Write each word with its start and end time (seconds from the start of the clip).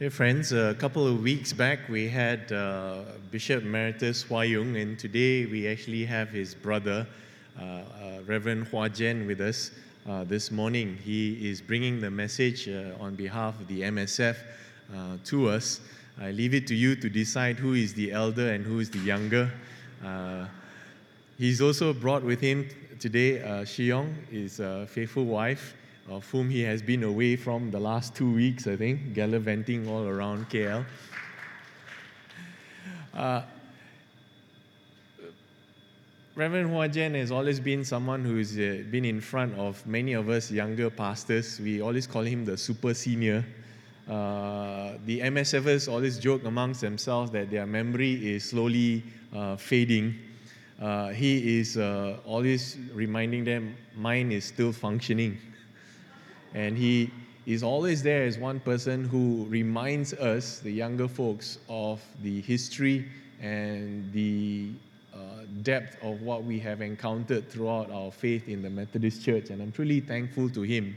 Hey, 0.00 0.08
friends, 0.08 0.50
a 0.50 0.74
couple 0.74 1.06
of 1.06 1.22
weeks 1.22 1.52
back 1.52 1.88
we 1.88 2.08
had 2.08 2.50
uh, 2.50 3.02
Bishop 3.30 3.62
Emeritus 3.62 4.24
Hwa 4.24 4.42
Yung, 4.42 4.74
and 4.74 4.98
today 4.98 5.46
we 5.46 5.68
actually 5.68 6.04
have 6.04 6.30
his 6.30 6.52
brother, 6.52 7.06
uh, 7.56 7.62
uh, 7.62 7.82
Reverend 8.26 8.66
Hua 8.66 8.88
Jen, 8.88 9.24
with 9.24 9.40
us 9.40 9.70
uh, 10.08 10.24
this 10.24 10.50
morning. 10.50 10.98
He 11.04 11.48
is 11.48 11.60
bringing 11.60 12.00
the 12.00 12.10
message 12.10 12.68
uh, 12.68 12.96
on 12.98 13.14
behalf 13.14 13.60
of 13.60 13.68
the 13.68 13.82
MSF 13.82 14.36
uh, 14.92 15.16
to 15.26 15.48
us. 15.48 15.78
I 16.20 16.32
leave 16.32 16.54
it 16.54 16.66
to 16.66 16.74
you 16.74 16.96
to 16.96 17.08
decide 17.08 17.60
who 17.60 17.74
is 17.74 17.94
the 17.94 18.10
elder 18.10 18.52
and 18.52 18.66
who 18.66 18.80
is 18.80 18.90
the 18.90 18.98
younger. 18.98 19.48
He's 21.38 21.60
also 21.60 21.92
brought 21.92 22.24
with 22.24 22.40
him 22.40 22.68
today 22.98 23.42
uh, 23.44 23.62
Shiyong, 23.62 24.12
his 24.28 24.60
faithful 24.90 25.24
wife 25.24 25.76
of 26.08 26.28
whom 26.30 26.50
he 26.50 26.60
has 26.60 26.82
been 26.82 27.02
away 27.02 27.36
from 27.36 27.70
the 27.70 27.80
last 27.80 28.14
two 28.14 28.32
weeks, 28.32 28.66
I 28.66 28.76
think, 28.76 29.14
gallivanting 29.14 29.88
all 29.88 30.06
around 30.06 30.50
KL. 30.50 30.84
Uh, 33.14 33.42
Reverend 36.36 36.70
Hua 36.70 36.88
Jen 36.88 37.14
has 37.14 37.30
always 37.30 37.60
been 37.60 37.84
someone 37.84 38.24
who's 38.24 38.58
uh, 38.58 38.82
been 38.90 39.04
in 39.04 39.20
front 39.20 39.54
of 39.56 39.86
many 39.86 40.14
of 40.14 40.28
us 40.28 40.50
younger 40.50 40.90
pastors. 40.90 41.60
We 41.60 41.80
always 41.80 42.08
call 42.08 42.22
him 42.22 42.44
the 42.44 42.56
super 42.56 42.92
senior. 42.92 43.44
Uh, 44.08 44.94
the 45.06 45.20
MSFers 45.20 45.90
always 45.90 46.18
joke 46.18 46.44
amongst 46.44 46.80
themselves 46.80 47.30
that 47.30 47.50
their 47.50 47.66
memory 47.66 48.34
is 48.34 48.50
slowly 48.50 49.04
uh, 49.34 49.56
fading. 49.56 50.16
Uh, 50.82 51.10
he 51.10 51.60
is 51.60 51.76
uh, 51.76 52.18
always 52.26 52.78
reminding 52.92 53.44
them, 53.44 53.76
mine 53.96 54.32
is 54.32 54.44
still 54.44 54.72
functioning. 54.72 55.38
And 56.54 56.78
he 56.78 57.10
is 57.46 57.62
always 57.62 58.02
there 58.02 58.24
as 58.24 58.38
one 58.38 58.60
person 58.60 59.04
who 59.04 59.46
reminds 59.50 60.14
us, 60.14 60.60
the 60.60 60.70
younger 60.70 61.08
folks, 61.08 61.58
of 61.68 62.00
the 62.22 62.40
history 62.40 63.08
and 63.42 64.10
the 64.12 64.70
uh, 65.12 65.18
depth 65.62 66.02
of 66.02 66.22
what 66.22 66.44
we 66.44 66.58
have 66.60 66.80
encountered 66.80 67.50
throughout 67.50 67.90
our 67.90 68.10
faith 68.10 68.48
in 68.48 68.62
the 68.62 68.70
Methodist 68.70 69.24
Church. 69.24 69.50
And 69.50 69.60
I'm 69.60 69.72
truly 69.72 70.00
thankful 70.00 70.48
to 70.50 70.62
him 70.62 70.96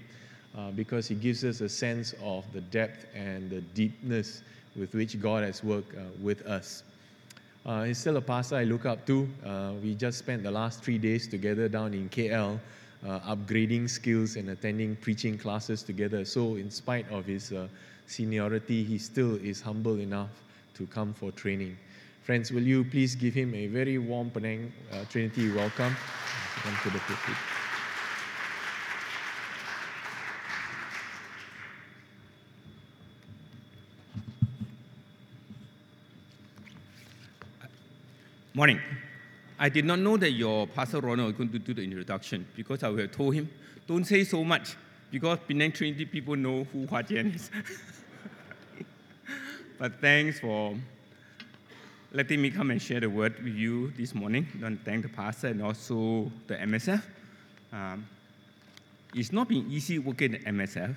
uh, 0.58 0.72
because 0.72 1.08
he 1.08 1.16
gives 1.16 1.44
us 1.44 1.59
a 1.62 1.70
sense 1.70 2.14
of 2.24 2.46
the 2.53 2.62
depth 2.62 3.06
and 3.14 3.50
the 3.50 3.62
deepness 3.62 4.44
with 4.76 4.94
which 4.94 5.20
God 5.20 5.44
has 5.44 5.64
worked 5.64 5.98
uh, 5.98 6.02
with 6.22 6.46
us. 6.46 6.84
Uh, 7.66 7.84
he's 7.84 7.98
still 7.98 8.16
a 8.16 8.22
pastor 8.22 8.56
I 8.56 8.64
look 8.64 8.86
up 8.86 9.06
to. 9.08 9.28
Uh, 9.46 9.74
we 9.84 9.96
just 9.96 10.20
spent 10.20 10.44
the 10.44 10.52
last 10.52 10.81
three 10.84 10.98
days 10.98 11.28
together 11.28 11.68
down 11.68 11.94
in 11.94 12.08
KL 12.09 12.59
uh, 13.06 13.20
upgrading 13.20 13.90
skills 13.90 14.36
and 14.36 14.50
attending 14.50 14.95
preaching 14.98 15.38
classes 15.38 15.84
together. 15.84 16.26
So, 16.26 16.56
in 16.56 16.72
spite 16.72 17.09
of 17.12 17.26
his 17.26 17.52
uh, 17.52 17.67
seniority, 18.08 18.84
he 18.84 18.98
still 18.98 19.36
is 19.36 19.62
humble 19.62 20.00
enough 20.00 20.30
to 20.76 20.88
come 20.88 21.14
for 21.14 21.31
training. 21.31 21.78
Friends, 22.23 22.52
will 22.52 22.64
you 22.64 22.84
please 22.84 23.16
give 23.16 23.34
him 23.34 23.53
a 23.56 23.68
very 23.68 23.98
warm 23.98 24.30
Penang 24.30 24.73
uh, 24.92 25.06
Trinity 25.09 25.52
welcome? 25.52 25.95
Come 26.64 26.78
to 26.84 26.90
the 26.90 27.00
pulpit. 27.00 27.38
Morning. 38.53 38.80
I 39.59 39.69
did 39.69 39.86
not 39.86 40.00
know 40.00 40.17
that 40.17 40.31
your 40.31 40.67
Pastor 40.67 41.00
Ronald 41.00 41.27
was 41.27 41.36
going 41.36 41.50
to 41.50 41.59
do 41.59 41.73
the 41.73 41.83
introduction 41.83 42.45
because 42.55 42.83
I 42.83 42.89
would 42.89 43.00
have 43.00 43.11
told 43.11 43.33
him, 43.33 43.50
don't 43.88 44.05
say 44.05 44.23
so 44.23 44.44
much 44.44 44.75
because 45.09 45.39
Penang 45.47 45.72
Trinity 45.72 46.05
people 46.05 46.36
know 46.36 46.66
who 46.66 46.86
Hua 46.86 47.02
Jen 47.02 47.31
is. 47.31 47.50
but 49.80 50.00
thanks 50.00 50.39
for 50.39 50.75
letting 52.11 52.39
me 52.41 52.52
come 52.52 52.69
and 52.69 52.80
share 52.80 53.00
the 53.00 53.09
word 53.09 53.44
with 53.44 53.55
you 53.55 53.91
this 53.97 54.13
morning. 54.13 54.47
And 54.63 54.84
thank 54.85 55.03
the 55.03 55.09
pastor 55.09 55.47
and 55.47 55.63
also 55.63 56.31
the 56.46 56.56
MSF. 56.56 57.01
Um, 57.73 58.06
it's 59.16 59.31
not 59.31 59.47
been 59.50 59.72
easy 59.72 59.97
working 59.97 60.35
at 60.35 60.44
MSF, 60.44 60.96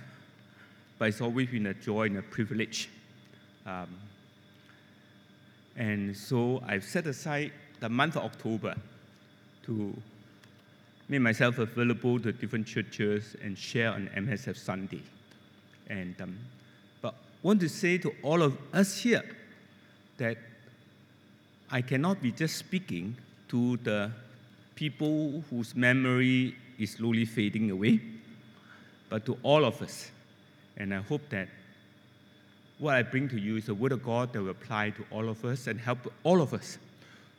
but 0.98 1.08
it's 1.08 1.22
always 1.22 1.48
been 1.48 1.66
a 1.66 1.74
joy 1.74 2.06
and 2.06 2.18
a 2.18 2.22
privilege. 2.22 2.90
Um, 3.64 3.88
and 5.76 6.14
so 6.14 6.62
I've 6.66 6.84
set 6.84 7.06
aside 7.06 7.52
the 7.80 7.88
month 7.88 8.16
of 8.16 8.24
October 8.24 8.74
to 9.64 9.94
make 11.08 11.20
myself 11.20 11.58
available 11.58 12.20
to 12.20 12.32
different 12.32 12.66
churches 12.66 13.36
and 13.42 13.58
share 13.58 13.90
on 13.90 14.08
MSF 14.14 14.56
Sunday. 14.56 15.02
And 15.88 16.14
um, 16.20 16.38
but 17.02 17.14
want 17.42 17.60
to 17.60 17.68
say 17.68 17.98
to 17.98 18.14
all 18.22 18.42
of 18.42 18.56
us 18.72 18.98
here 18.98 19.24
that 20.18 20.36
I 21.70 21.80
cannot 21.82 22.22
be 22.22 22.30
just 22.30 22.56
speaking 22.56 23.16
to 23.48 23.76
the 23.78 24.12
people 24.74 25.42
whose 25.50 25.74
memory 25.74 26.54
is 26.78 26.92
slowly 26.92 27.24
fading 27.24 27.70
away, 27.70 28.00
but 29.08 29.26
to 29.26 29.36
all 29.42 29.64
of 29.64 29.82
us. 29.82 30.10
And 30.76 30.94
I 30.94 31.00
hope 31.00 31.22
that 31.30 31.48
what 32.78 32.94
I 32.94 33.02
bring 33.02 33.28
to 33.28 33.38
you 33.38 33.56
is 33.56 33.66
the 33.66 33.74
word 33.74 33.92
of 33.92 34.02
God 34.04 34.32
that 34.32 34.40
will 34.40 34.50
apply 34.50 34.90
to 34.90 35.04
all 35.10 35.28
of 35.28 35.44
us 35.44 35.66
and 35.66 35.78
help 35.78 36.12
all 36.22 36.40
of 36.40 36.54
us 36.54 36.78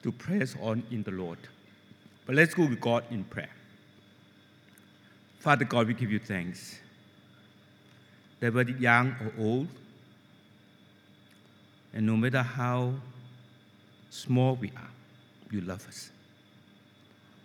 to 0.04 0.12
press 0.12 0.56
on 0.62 0.84
in 0.92 1.04
the 1.04 1.12
Lord. 1.12 1.38
But 2.26 2.36
let's 2.36 2.54
go 2.54 2.66
with 2.66 2.80
God 2.80 3.04
in 3.12 3.24
prayer. 3.24 3.50
Father 5.40 5.66
God, 5.66 5.88
we 5.88 5.94
give 5.94 6.12
you 6.12 6.20
thanks 6.20 6.80
that 8.40 8.54
whether 8.54 8.72
young 8.72 9.16
or 9.22 9.34
old, 9.44 9.68
and 11.94 12.06
no 12.06 12.16
matter 12.16 12.42
how 12.42 12.94
small 14.10 14.56
we 14.56 14.70
are, 14.70 14.90
you 15.52 15.62
love 15.62 15.86
us. 15.88 16.12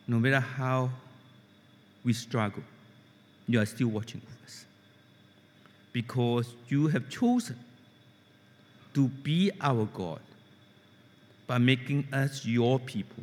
No 0.06 0.18
matter 0.18 0.40
how 0.40 0.90
we 2.04 2.12
struggle, 2.12 2.62
you 3.48 3.60
are 3.60 3.66
still 3.66 3.88
watching 3.88 4.20
over 4.24 4.44
us. 4.44 4.64
Because 5.92 6.54
you 6.68 6.86
have 6.88 7.08
chosen 7.08 7.58
to 8.94 9.08
be 9.08 9.50
our 9.60 9.84
God 9.86 10.20
by 11.46 11.58
making 11.58 12.06
us 12.12 12.44
your 12.44 12.78
people. 12.78 13.22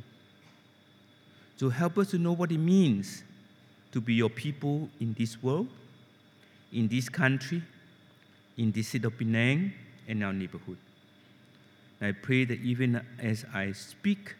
So 1.57 1.69
help 1.69 1.97
us 1.97 2.11
to 2.11 2.17
know 2.17 2.33
what 2.33 2.51
it 2.51 2.57
means 2.57 3.23
to 3.91 4.01
be 4.01 4.13
your 4.13 4.29
people 4.29 4.89
in 4.99 5.15
this 5.17 5.41
world, 5.41 5.67
in 6.71 6.87
this 6.87 7.09
country, 7.09 7.61
in 8.57 8.71
this 8.71 8.87
city 8.87 9.05
of 9.05 9.17
Penang, 9.17 9.71
and 10.07 10.23
our 10.23 10.33
neighborhood. 10.33 10.77
I 12.01 12.11
pray 12.11 12.43
that 12.45 12.59
even 12.59 13.01
as 13.19 13.45
I 13.53 13.71
speak 13.71 14.35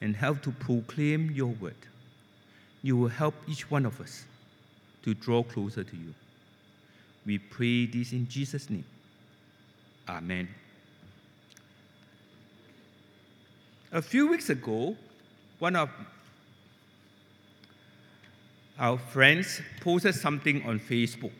and 0.00 0.14
help 0.14 0.42
to 0.42 0.50
proclaim 0.50 1.30
your 1.30 1.46
word, 1.46 1.76
you 2.82 2.96
will 2.96 3.08
help 3.08 3.34
each 3.48 3.70
one 3.70 3.86
of 3.86 4.00
us 4.00 4.24
to 5.02 5.14
draw 5.14 5.42
closer 5.42 5.82
to 5.82 5.96
you. 5.96 6.12
We 7.24 7.38
pray 7.38 7.86
this 7.86 8.12
in 8.12 8.28
Jesus' 8.28 8.68
name. 8.68 8.84
Amen. 10.08 10.48
A 13.96 14.02
few 14.02 14.28
weeks 14.28 14.50
ago, 14.50 14.94
one 15.58 15.74
of 15.74 15.88
our 18.78 18.98
friends 18.98 19.62
posted 19.80 20.14
something 20.14 20.62
on 20.66 20.78
Facebook. 20.78 21.32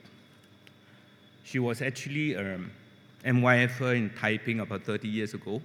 She 1.44 1.58
was 1.58 1.82
actually 1.82 2.34
um, 2.34 2.70
MYFer 3.26 3.94
in 3.94 4.10
Taiping 4.18 4.60
about 4.60 4.84
30 4.84 5.06
years 5.06 5.34
ago, 5.34 5.60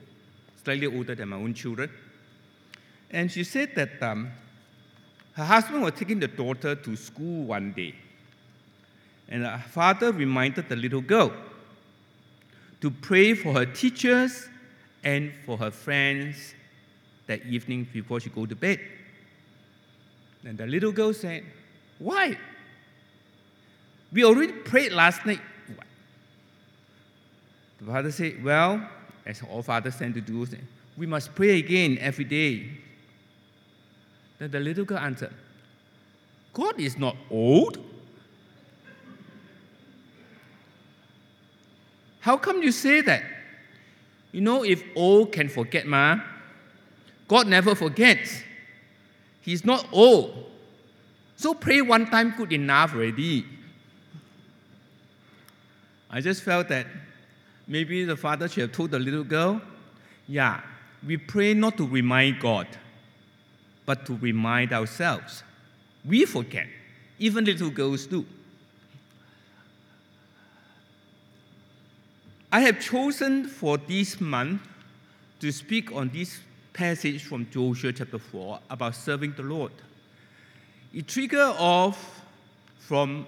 slightly 0.65 0.85
older 0.85 1.15
than 1.15 1.29
my 1.29 1.37
own 1.37 1.53
children. 1.53 1.89
And 3.09 3.31
she 3.31 3.45
said 3.45 3.73
that 3.75 4.03
um, 4.03 4.29
her 5.35 5.45
husband 5.45 5.83
was 5.83 5.93
taking 5.93 6.19
the 6.19 6.27
daughter 6.27 6.75
to 6.75 6.95
school 6.97 7.45
one 7.45 7.71
day. 7.71 7.95
And 9.29 9.45
her 9.45 9.63
father 9.69 10.11
reminded 10.11 10.67
the 10.67 10.75
little 10.75 10.99
girl 10.99 11.31
to 12.81 12.91
pray 12.91 13.33
for 13.33 13.53
her 13.53 13.65
teachers 13.65 14.49
and 15.05 15.31
for 15.45 15.55
her 15.55 15.71
friends 15.71 16.53
that 17.31 17.45
evening 17.45 17.87
before 17.93 18.19
she 18.19 18.29
go 18.29 18.45
to 18.45 18.55
bed. 18.55 18.77
And 20.43 20.57
the 20.57 20.65
little 20.67 20.91
girl 20.91 21.13
said, 21.13 21.45
Why? 21.97 22.37
We 24.11 24.25
already 24.25 24.51
prayed 24.51 24.91
last 24.91 25.25
night. 25.25 25.39
The 27.79 27.85
father 27.85 28.11
said, 28.11 28.43
Well, 28.43 28.85
as 29.25 29.41
all 29.49 29.63
fathers 29.63 29.95
tend 29.95 30.15
to 30.15 30.21
do, 30.21 30.45
we 30.97 31.05
must 31.05 31.33
pray 31.33 31.57
again 31.59 31.97
every 32.01 32.25
day. 32.25 32.69
Then 34.37 34.51
the 34.51 34.59
little 34.59 34.83
girl 34.83 34.97
answered, 34.97 35.33
God 36.51 36.81
is 36.81 36.97
not 36.97 37.15
old. 37.29 37.77
How 42.19 42.35
come 42.35 42.61
you 42.61 42.73
say 42.73 42.99
that? 43.01 43.23
You 44.33 44.41
know, 44.41 44.63
if 44.63 44.83
old 44.95 45.31
can 45.31 45.47
forget, 45.47 45.87
ma, 45.87 46.19
God 47.31 47.47
never 47.47 47.75
forgets. 47.75 48.43
He's 49.39 49.63
not 49.63 49.87
old. 49.93 50.51
So 51.37 51.53
pray 51.53 51.81
one 51.81 52.07
time 52.07 52.33
good 52.35 52.51
enough 52.51 52.93
already. 52.93 53.45
I 56.09 56.19
just 56.19 56.43
felt 56.43 56.67
that 56.67 56.87
Maybe 57.71 58.03
the 58.03 58.17
father 58.17 58.49
should 58.49 58.63
have 58.63 58.71
told 58.73 58.91
the 58.91 58.99
little 58.99 59.23
girl, 59.23 59.61
Yeah, 60.27 60.59
we 61.07 61.15
pray 61.15 61.53
not 61.53 61.77
to 61.77 61.87
remind 61.87 62.41
God, 62.41 62.67
but 63.85 64.05
to 64.07 64.17
remind 64.17 64.73
ourselves. 64.73 65.43
We 66.03 66.25
forget. 66.25 66.67
Even 67.17 67.45
little 67.45 67.69
girls 67.69 68.05
do. 68.07 68.25
I 72.51 72.59
have 72.59 72.81
chosen 72.81 73.47
for 73.47 73.77
this 73.77 74.19
month 74.19 74.61
to 75.39 75.49
speak 75.53 75.93
on 75.93 76.09
this 76.09 76.39
passage 76.73 77.23
from 77.23 77.49
Joshua 77.49 77.93
chapter 77.93 78.19
4 78.19 78.59
about 78.69 78.95
serving 78.95 79.33
the 79.33 79.43
Lord. 79.43 79.71
It 80.93 81.07
triggered 81.07 81.39
off 81.39 82.21
from 82.79 83.25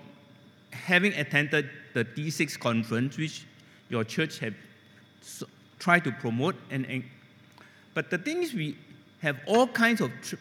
having 0.71 1.13
attended 1.13 1.69
the 1.93 2.03
D6 2.03 2.59
conference, 2.59 3.17
which 3.17 3.45
your 3.89 4.03
church 4.03 4.39
have 4.39 4.53
tried 5.79 6.03
to 6.03 6.11
promote. 6.11 6.55
And, 6.71 6.85
and, 6.87 7.03
but 7.93 8.09
the 8.09 8.17
thing 8.17 8.43
is, 8.43 8.53
we 8.53 8.77
have 9.21 9.39
all 9.45 9.67
kinds 9.67 10.01
of 10.01 10.11
tr- 10.21 10.35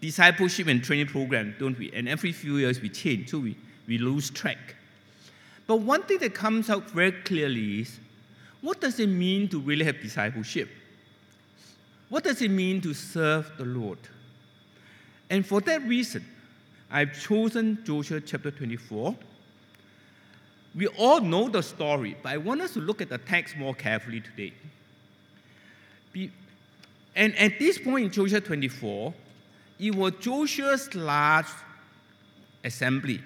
discipleship 0.00 0.66
and 0.66 0.82
training 0.82 1.06
program, 1.06 1.54
don't 1.58 1.78
we? 1.78 1.92
And 1.92 2.08
every 2.08 2.32
few 2.32 2.56
years 2.56 2.80
we 2.80 2.88
change, 2.88 3.30
so 3.30 3.38
we, 3.38 3.56
we 3.86 3.98
lose 3.98 4.30
track. 4.30 4.74
But 5.66 5.76
one 5.76 6.02
thing 6.02 6.18
that 6.18 6.34
comes 6.34 6.70
out 6.70 6.90
very 6.90 7.12
clearly 7.12 7.82
is 7.82 8.00
what 8.60 8.80
does 8.80 8.98
it 8.98 9.06
mean 9.06 9.48
to 9.48 9.60
really 9.60 9.84
have 9.84 10.00
discipleship? 10.00 10.68
What 12.10 12.24
does 12.24 12.42
it 12.42 12.50
mean 12.50 12.80
to 12.82 12.92
serve 12.92 13.50
the 13.56 13.64
Lord? 13.64 13.98
And 15.30 15.46
for 15.46 15.60
that 15.62 15.82
reason, 15.84 16.24
I've 16.90 17.18
chosen 17.18 17.78
Joshua 17.84 18.20
chapter 18.20 18.50
24. 18.50 19.16
We 20.74 20.88
all 20.88 21.20
know 21.20 21.48
the 21.48 21.62
story, 21.62 22.16
but 22.20 22.30
I 22.30 22.36
want 22.36 22.60
us 22.60 22.74
to 22.74 22.80
look 22.80 23.00
at 23.00 23.08
the 23.08 23.18
text 23.18 23.56
more 23.56 23.74
carefully 23.74 24.20
today. 24.20 24.52
And 27.14 27.36
at 27.36 27.58
this 27.60 27.78
point 27.78 28.06
in 28.06 28.10
Joshua 28.10 28.40
24, 28.40 29.14
it 29.78 29.94
was 29.94 30.12
Joshua's 30.20 30.92
large 30.96 31.46
assembly, 32.64 33.20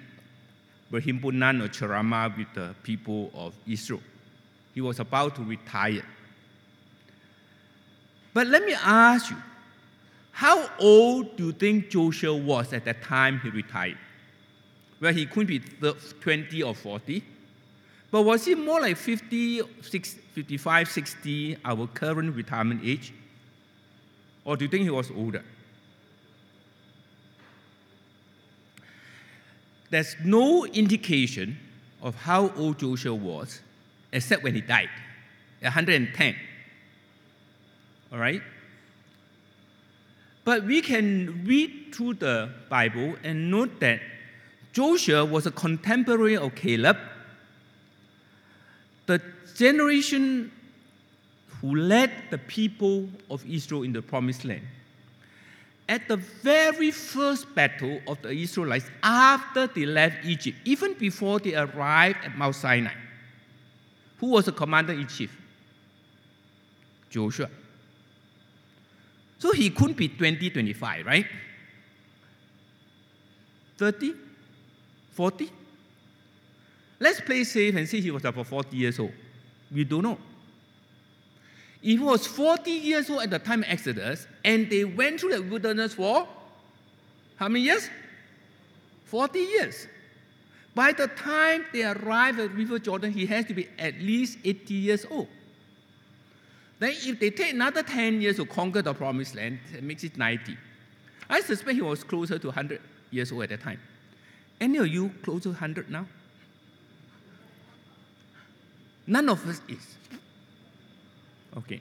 Berhimpunan 0.91 1.63
or 1.63 1.73
Ceramah 1.73 2.33
with 2.37 2.53
the 2.53 2.75
people 2.83 3.31
of 3.33 3.55
Israel. 3.67 4.01
He 4.75 4.81
was 4.81 4.99
about 4.99 5.35
to 5.37 5.43
retire. 5.43 6.05
But 8.35 8.47
let 8.47 8.65
me 8.65 8.73
ask 8.73 9.31
you, 9.31 9.37
how 10.33 10.69
old 10.77 11.37
do 11.37 11.45
you 11.45 11.51
think 11.53 11.89
Joshua 11.89 12.35
was 12.35 12.73
at 12.73 12.83
the 12.83 12.93
time 12.93 13.39
he 13.39 13.49
retired? 13.49 13.97
Well, 14.99 15.13
he 15.13 15.25
couldn't 15.25 15.47
be 15.47 15.59
20 16.19 16.61
or 16.61 16.75
40. 16.75 17.23
But 18.11 18.23
was 18.23 18.43
he 18.43 18.55
more 18.55 18.81
like 18.81 18.97
50, 18.97 19.61
60, 19.81 20.19
55, 20.33 20.89
60, 20.89 21.57
our 21.63 21.87
current 21.87 22.35
retirement 22.35 22.81
age? 22.83 23.13
Or 24.43 24.57
do 24.57 24.65
you 24.65 24.69
think 24.69 24.83
he 24.83 24.89
was 24.89 25.09
older? 25.11 25.45
There's 29.89 30.17
no 30.25 30.65
indication 30.65 31.57
of 32.01 32.15
how 32.15 32.51
old 32.57 32.79
Joshua 32.79 33.15
was 33.15 33.61
except 34.11 34.43
when 34.43 34.55
he 34.55 34.61
died, 34.61 34.89
110. 35.61 36.35
All 38.11 38.19
right? 38.19 38.41
But 40.43 40.63
we 40.63 40.81
can 40.81 41.43
read 41.45 41.93
through 41.93 42.15
the 42.15 42.49
Bible 42.69 43.15
and 43.23 43.49
note 43.49 43.79
that 43.79 43.99
Joshua 44.73 45.25
was 45.25 45.45
a 45.47 45.51
contemporary 45.51 46.37
of 46.37 46.53
Caleb. 46.53 46.97
The 49.07 49.21
generation 49.55 50.51
who 51.61 51.75
led 51.75 52.11
the 52.29 52.37
people 52.37 53.09
of 53.31 53.43
Israel 53.49 53.83
in 53.83 53.93
the 53.93 54.01
promised 54.01 54.45
land. 54.45 54.61
At 55.87 56.07
the 56.07 56.17
very 56.17 56.91
first 56.91 57.53
battle 57.55 58.01
of 58.07 58.21
the 58.21 58.31
Israelites 58.31 58.85
after 59.01 59.67
they 59.67 59.85
left 59.85 60.25
Egypt, 60.25 60.57
even 60.65 60.93
before 60.95 61.39
they 61.39 61.55
arrived 61.55 62.17
at 62.23 62.37
Mount 62.37 62.55
Sinai, 62.55 62.93
who 64.19 64.27
was 64.27 64.45
the 64.45 64.51
commander 64.51 64.93
in 64.93 65.07
chief? 65.07 65.35
Joshua. 67.09 67.49
So 69.39 69.51
he 69.51 69.69
couldn't 69.69 69.97
be 69.97 70.07
20, 70.07 70.49
25, 70.49 71.05
right? 71.05 71.25
30? 73.77 74.13
40? 75.11 75.51
Let's 76.99 77.21
play 77.21 77.43
safe 77.43 77.75
and 77.75 77.87
say 77.87 77.99
he 77.99 78.11
was 78.11 78.23
about 78.23 78.47
40 78.47 78.75
years 78.75 78.99
old. 78.99 79.11
We 79.71 79.83
don't 79.83 80.03
know. 80.03 80.17
If 81.81 81.99
he 81.99 81.99
was 81.99 82.25
40 82.25 82.71
years 82.71 83.09
old 83.09 83.21
at 83.21 83.29
the 83.29 83.39
time 83.39 83.63
of 83.63 83.69
Exodus, 83.69 84.27
and 84.43 84.69
they 84.69 84.85
went 84.85 85.19
through 85.19 85.33
the 85.33 85.41
wilderness 85.43 85.93
for 85.93 86.27
how 87.35 87.47
many 87.49 87.65
years? 87.65 87.89
40 89.05 89.39
years. 89.39 89.87
By 90.73 90.93
the 90.93 91.07
time 91.07 91.65
they 91.71 91.83
arrived 91.83 92.39
at 92.39 92.53
River 92.53 92.79
Jordan, 92.79 93.11
he 93.11 93.25
has 93.27 93.45
to 93.45 93.53
be 93.53 93.67
at 93.77 93.95
least 93.99 94.39
80 94.43 94.73
years 94.73 95.05
old. 95.09 95.27
Then, 96.79 96.91
if 96.91 97.19
they 97.19 97.29
take 97.29 97.53
another 97.53 97.83
10 97.83 98.21
years 98.21 98.35
to 98.37 98.45
conquer 98.45 98.81
the 98.81 98.93
promised 98.93 99.35
land, 99.35 99.59
it 99.73 99.83
makes 99.83 100.03
it 100.03 100.17
90. 100.17 100.57
I 101.29 101.41
suspect 101.41 101.75
he 101.75 101.81
was 101.81 102.03
closer 102.03 102.37
to 102.37 102.47
100 102.47 102.81
years 103.11 103.31
old 103.31 103.43
at 103.43 103.49
that 103.49 103.61
time. 103.61 103.79
Any 104.59 104.77
of 104.77 104.87
you 104.87 105.11
close 105.23 105.43
to 105.43 105.49
100 105.49 105.89
now? 105.89 106.05
None 109.07 109.29
of 109.29 109.47
us 109.47 109.61
is. 109.67 109.95
Okay. 111.57 111.79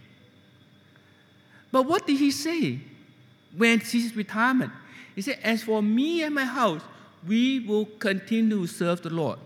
But 1.72 1.86
what 1.86 2.06
did 2.06 2.18
he 2.18 2.30
say 2.30 2.78
when 3.56 3.80
his 3.80 4.14
retirement? 4.14 4.72
He 5.14 5.22
said, 5.22 5.38
As 5.42 5.62
for 5.62 5.82
me 5.82 6.22
and 6.22 6.34
my 6.34 6.44
house, 6.44 6.82
we 7.26 7.60
will 7.60 7.86
continue 7.86 8.60
to 8.60 8.66
serve 8.66 9.02
the 9.02 9.10
Lord. 9.10 9.38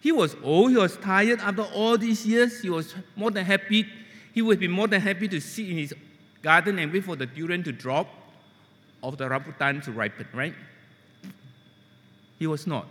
He 0.00 0.10
was 0.10 0.36
old, 0.42 0.70
he 0.70 0.76
was 0.76 0.96
tired 0.96 1.40
after 1.40 1.62
all 1.62 1.96
these 1.98 2.26
years. 2.26 2.60
He 2.60 2.70
was 2.70 2.94
more 3.14 3.30
than 3.30 3.44
happy. 3.44 3.86
He 4.32 4.42
would 4.42 4.58
be 4.58 4.68
more 4.68 4.88
than 4.88 5.00
happy 5.00 5.28
to 5.28 5.40
sit 5.40 5.68
in 5.68 5.76
his 5.76 5.94
garden 6.42 6.78
and 6.78 6.92
wait 6.92 7.04
for 7.04 7.16
the 7.16 7.26
durian 7.26 7.62
to 7.64 7.72
drop 7.72 8.08
or 9.02 9.12
the 9.12 9.28
rambutan 9.28 9.82
to 9.84 9.92
ripen, 9.92 10.26
right? 10.32 10.54
He 12.38 12.46
was 12.46 12.66
not. 12.66 12.86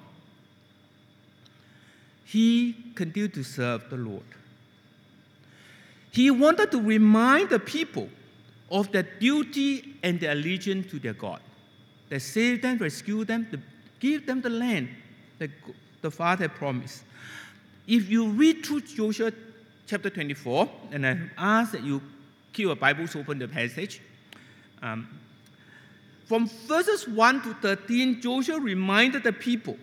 He 2.25 2.75
continued 2.95 3.33
to 3.33 3.43
serve 3.43 3.89
the 3.89 3.97
Lord. 3.97 4.23
He 6.11 6.31
wanted 6.31 6.71
to 6.71 6.81
remind 6.81 7.49
the 7.49 7.59
people 7.59 8.09
of 8.69 8.91
their 8.91 9.03
duty 9.03 9.95
and 10.03 10.19
their 10.19 10.31
allegiance 10.31 10.89
to 10.91 10.99
their 10.99 11.13
God. 11.13 11.41
That 12.09 12.21
saved 12.21 12.61
them, 12.61 12.77
rescued 12.77 13.27
them, 13.27 13.47
to 13.51 13.59
give 13.99 14.25
them 14.25 14.41
the 14.41 14.49
land 14.49 14.89
that 15.39 15.49
the 16.01 16.11
Father 16.11 16.47
promised. 16.49 17.03
If 17.87 18.09
you 18.09 18.27
read 18.29 18.65
through 18.65 18.81
Joshua 18.81 19.31
chapter 19.91 20.09
24, 20.09 20.69
and 20.93 21.05
I 21.05 21.17
ask 21.37 21.73
that 21.73 21.83
you 21.83 22.01
keep 22.53 22.63
your 22.63 22.77
Bibles 22.77 23.13
open 23.13 23.39
the 23.39 23.47
passage. 23.49 23.99
Um, 24.81 25.19
from 26.27 26.47
verses 26.65 27.09
1 27.09 27.41
to 27.41 27.53
13, 27.55 28.21
Joshua 28.21 28.57
reminded 28.57 29.23
the 29.23 29.33
people 29.33 29.77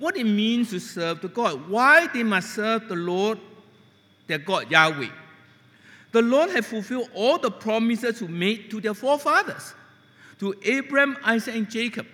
what 0.00 0.16
it 0.16 0.24
means 0.24 0.70
to 0.70 0.80
serve 0.80 1.20
the 1.20 1.28
God, 1.28 1.70
why 1.70 2.08
they 2.08 2.24
must 2.24 2.56
serve 2.56 2.88
the 2.88 2.96
Lord, 2.96 3.38
their 4.26 4.38
God, 4.38 4.68
Yahweh. 4.68 5.10
The 6.10 6.22
Lord 6.22 6.50
had 6.50 6.66
fulfilled 6.66 7.10
all 7.14 7.38
the 7.38 7.52
promises 7.52 8.18
He 8.18 8.26
made 8.26 8.68
to 8.72 8.80
their 8.80 8.94
forefathers, 8.94 9.74
to 10.40 10.56
Abraham, 10.64 11.16
Isaac, 11.22 11.54
and 11.54 11.70
Jacob. 11.70 12.08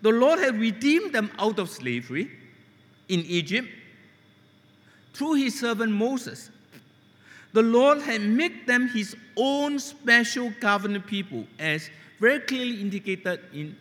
The 0.00 0.12
Lord 0.12 0.38
had 0.38 0.58
redeemed 0.58 1.12
them 1.12 1.30
out 1.38 1.58
of 1.58 1.68
slavery 1.68 2.30
in 3.06 3.20
Egypt 3.20 3.68
through 5.16 5.34
his 5.34 5.58
servant 5.58 5.92
Moses. 5.92 6.50
The 7.54 7.62
Lord 7.62 8.02
had 8.02 8.20
made 8.20 8.66
them 8.66 8.88
his 8.88 9.16
own 9.34 9.78
special 9.78 10.52
covenant 10.60 11.06
people, 11.06 11.46
as 11.58 11.88
very 12.20 12.40
clearly 12.40 12.82
indicated 12.82 13.40
in 13.54 13.74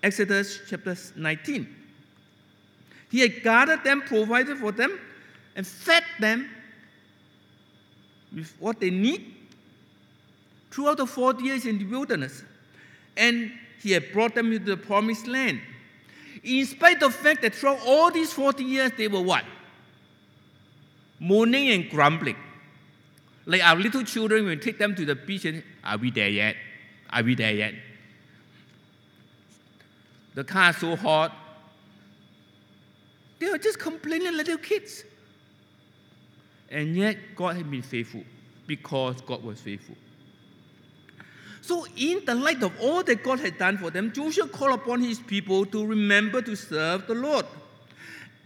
Exodus 0.00 0.60
chapter 0.68 0.96
19. 1.16 1.74
He 3.10 3.20
had 3.20 3.42
guarded 3.42 3.82
them, 3.82 4.02
provided 4.02 4.58
for 4.58 4.70
them, 4.70 5.00
and 5.56 5.66
fed 5.66 6.04
them 6.20 6.48
with 8.32 8.54
what 8.60 8.78
they 8.78 8.90
need 8.90 9.34
throughout 10.70 10.98
the 10.98 11.06
40 11.06 11.42
years 11.42 11.66
in 11.66 11.78
the 11.78 11.84
wilderness. 11.84 12.44
And 13.16 13.50
he 13.82 13.90
had 13.90 14.12
brought 14.12 14.36
them 14.36 14.52
into 14.52 14.66
the 14.66 14.76
promised 14.76 15.26
land. 15.26 15.60
In 16.44 16.64
spite 16.64 17.02
of 17.02 17.12
the 17.12 17.18
fact 17.18 17.42
that 17.42 17.56
throughout 17.56 17.80
all 17.84 18.12
these 18.12 18.32
40 18.32 18.62
years, 18.62 18.92
they 18.96 19.08
were 19.08 19.20
what? 19.20 19.44
Moaning 21.20 21.70
and 21.70 21.90
grumbling. 21.90 22.36
Like 23.46 23.64
our 23.64 23.76
little 23.76 24.02
children, 24.02 24.44
we 24.46 24.56
take 24.56 24.78
them 24.78 24.94
to 24.94 25.04
the 25.04 25.14
beach 25.14 25.44
and, 25.44 25.62
are 25.82 25.96
we 25.96 26.10
there 26.10 26.28
yet? 26.28 26.56
Are 27.10 27.22
we 27.22 27.34
there 27.34 27.54
yet? 27.54 27.74
The 30.34 30.44
car 30.44 30.72
so 30.72 30.94
hot. 30.96 31.34
They 33.38 33.50
were 33.50 33.58
just 33.58 33.78
complaining 33.78 34.36
little 34.36 34.58
kids. 34.58 35.04
And 36.70 36.94
yet, 36.96 37.16
God 37.34 37.56
had 37.56 37.70
been 37.70 37.82
faithful 37.82 38.22
because 38.66 39.20
God 39.22 39.42
was 39.42 39.60
faithful. 39.60 39.96
So, 41.62 41.86
in 41.96 42.24
the 42.24 42.34
light 42.34 42.62
of 42.62 42.72
all 42.80 43.02
that 43.04 43.22
God 43.22 43.40
had 43.40 43.58
done 43.58 43.78
for 43.78 43.90
them, 43.90 44.12
Joshua 44.12 44.48
called 44.48 44.74
upon 44.74 45.00
his 45.00 45.18
people 45.18 45.66
to 45.66 45.86
remember 45.86 46.42
to 46.42 46.54
serve 46.54 47.06
the 47.06 47.14
Lord. 47.14 47.46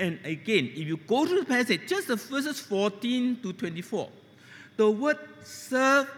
And 0.02 0.18
again, 0.24 0.68
if 0.74 0.88
you 0.88 0.96
go 0.96 1.24
to 1.24 1.40
the 1.40 1.46
passage, 1.46 1.82
just 1.86 2.08
the 2.08 2.16
verses 2.16 2.58
14 2.58 3.38
to 3.40 3.52
24, 3.52 4.08
the 4.76 4.90
word 4.90 5.16
serve 5.44 6.10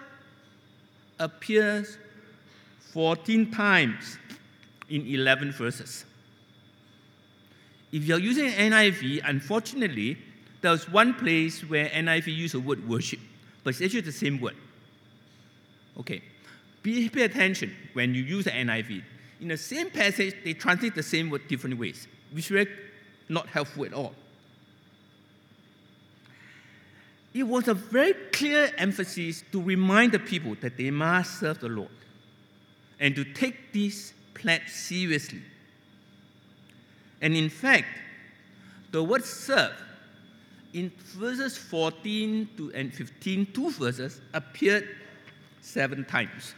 appears 1.18 1.98
14 2.94 3.50
times 3.50 4.16
in 4.88 5.06
11 5.06 5.52
verses. 5.52 6.06
If 7.92 8.04
you're 8.04 8.18
using 8.18 8.50
NIV, 8.52 9.20
unfortunately, 9.22 10.16
there's 10.62 10.88
one 10.88 11.12
place 11.12 11.60
where 11.60 11.90
NIV 11.90 12.28
uses 12.28 12.52
the 12.52 12.60
word 12.60 12.88
worship, 12.88 13.20
but 13.64 13.74
it's 13.74 13.82
actually 13.82 14.00
the 14.00 14.12
same 14.12 14.40
word. 14.40 14.56
Okay, 16.00 16.22
be, 16.82 17.06
pay 17.10 17.24
attention 17.24 17.76
when 17.92 18.14
you 18.14 18.22
use 18.22 18.46
the 18.46 18.50
NIV. 18.50 19.02
In 19.42 19.48
the 19.48 19.58
same 19.58 19.90
passage, 19.90 20.34
they 20.42 20.54
translate 20.54 20.94
the 20.94 21.02
same 21.02 21.28
word 21.28 21.46
different 21.48 21.78
ways, 21.78 22.08
which 22.32 22.50
not 23.28 23.46
helpful 23.48 23.84
at 23.84 23.92
all. 23.92 24.14
It 27.32 27.42
was 27.42 27.66
a 27.66 27.74
very 27.74 28.14
clear 28.32 28.70
emphasis 28.78 29.42
to 29.50 29.60
remind 29.60 30.12
the 30.12 30.20
people 30.20 30.54
that 30.60 30.76
they 30.76 30.90
must 30.90 31.40
serve 31.40 31.58
the 31.58 31.68
Lord 31.68 31.88
and 33.00 33.14
to 33.16 33.24
take 33.24 33.72
this 33.72 34.12
pledge 34.34 34.68
seriously. 34.68 35.42
And 37.20 37.34
in 37.34 37.48
fact, 37.48 37.86
the 38.92 39.02
word 39.02 39.24
serve 39.24 39.72
in 40.74 40.92
verses 41.16 41.56
14 41.56 42.48
to 42.56 42.72
and 42.72 42.94
15, 42.94 43.46
two 43.52 43.70
verses, 43.70 44.20
appeared 44.32 44.88
seven 45.60 46.04
times. 46.04 46.54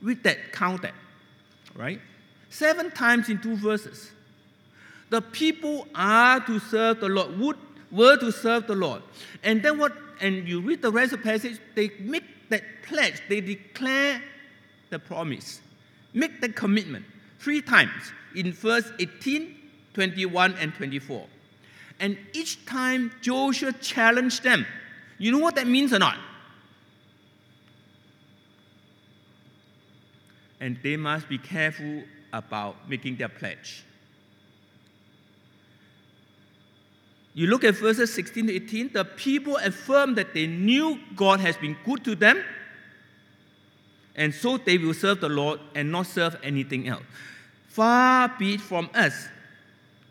Read 0.00 0.22
that, 0.22 0.52
count 0.52 0.82
that, 0.82 0.94
right? 1.74 2.00
Seven 2.50 2.90
times 2.90 3.28
in 3.28 3.40
two 3.40 3.56
verses. 3.56 4.10
The 5.10 5.22
people 5.22 5.86
are 5.94 6.40
to 6.40 6.58
serve 6.58 7.00
the 7.00 7.08
Lord, 7.08 7.38
would, 7.38 7.56
were 7.90 8.16
to 8.16 8.30
serve 8.30 8.66
the 8.66 8.74
Lord. 8.74 9.02
And 9.42 9.62
then 9.62 9.78
what, 9.78 9.92
and 10.20 10.46
you 10.46 10.60
read 10.60 10.82
the 10.82 10.92
rest 10.92 11.12
of 11.12 11.22
the 11.22 11.24
passage, 11.24 11.58
they 11.74 11.90
make 12.00 12.24
that 12.50 12.62
pledge, 12.82 13.22
they 13.28 13.40
declare 13.40 14.22
the 14.90 14.98
promise, 14.98 15.60
make 16.12 16.40
the 16.40 16.48
commitment 16.48 17.04
three 17.38 17.62
times 17.62 18.12
in 18.34 18.52
verse 18.52 18.90
18, 18.98 19.54
21, 19.94 20.54
and 20.54 20.74
24. 20.74 21.26
And 22.00 22.16
each 22.32 22.64
time 22.66 23.10
Joshua 23.20 23.72
challenged 23.72 24.42
them. 24.42 24.66
You 25.18 25.32
know 25.32 25.38
what 25.38 25.56
that 25.56 25.66
means 25.66 25.92
or 25.92 25.98
not? 25.98 26.16
And 30.60 30.78
they 30.82 30.96
must 30.96 31.28
be 31.28 31.38
careful 31.38 32.02
about 32.32 32.88
making 32.88 33.16
their 33.16 33.28
pledge. 33.28 33.84
You 37.38 37.46
look 37.46 37.62
at 37.62 37.76
verses 37.76 38.12
16 38.14 38.48
to 38.48 38.52
18, 38.52 38.92
the 38.94 39.04
people 39.04 39.58
affirm 39.58 40.16
that 40.16 40.34
they 40.34 40.48
knew 40.48 40.98
God 41.14 41.38
has 41.38 41.56
been 41.56 41.76
good 41.84 42.02
to 42.02 42.16
them, 42.16 42.42
and 44.16 44.34
so 44.34 44.58
they 44.58 44.76
will 44.76 44.92
serve 44.92 45.20
the 45.20 45.28
Lord 45.28 45.60
and 45.76 45.92
not 45.92 46.08
serve 46.08 46.34
anything 46.42 46.88
else. 46.88 47.04
Far 47.68 48.34
be 48.40 48.54
it 48.54 48.60
from 48.60 48.90
us. 48.92 49.28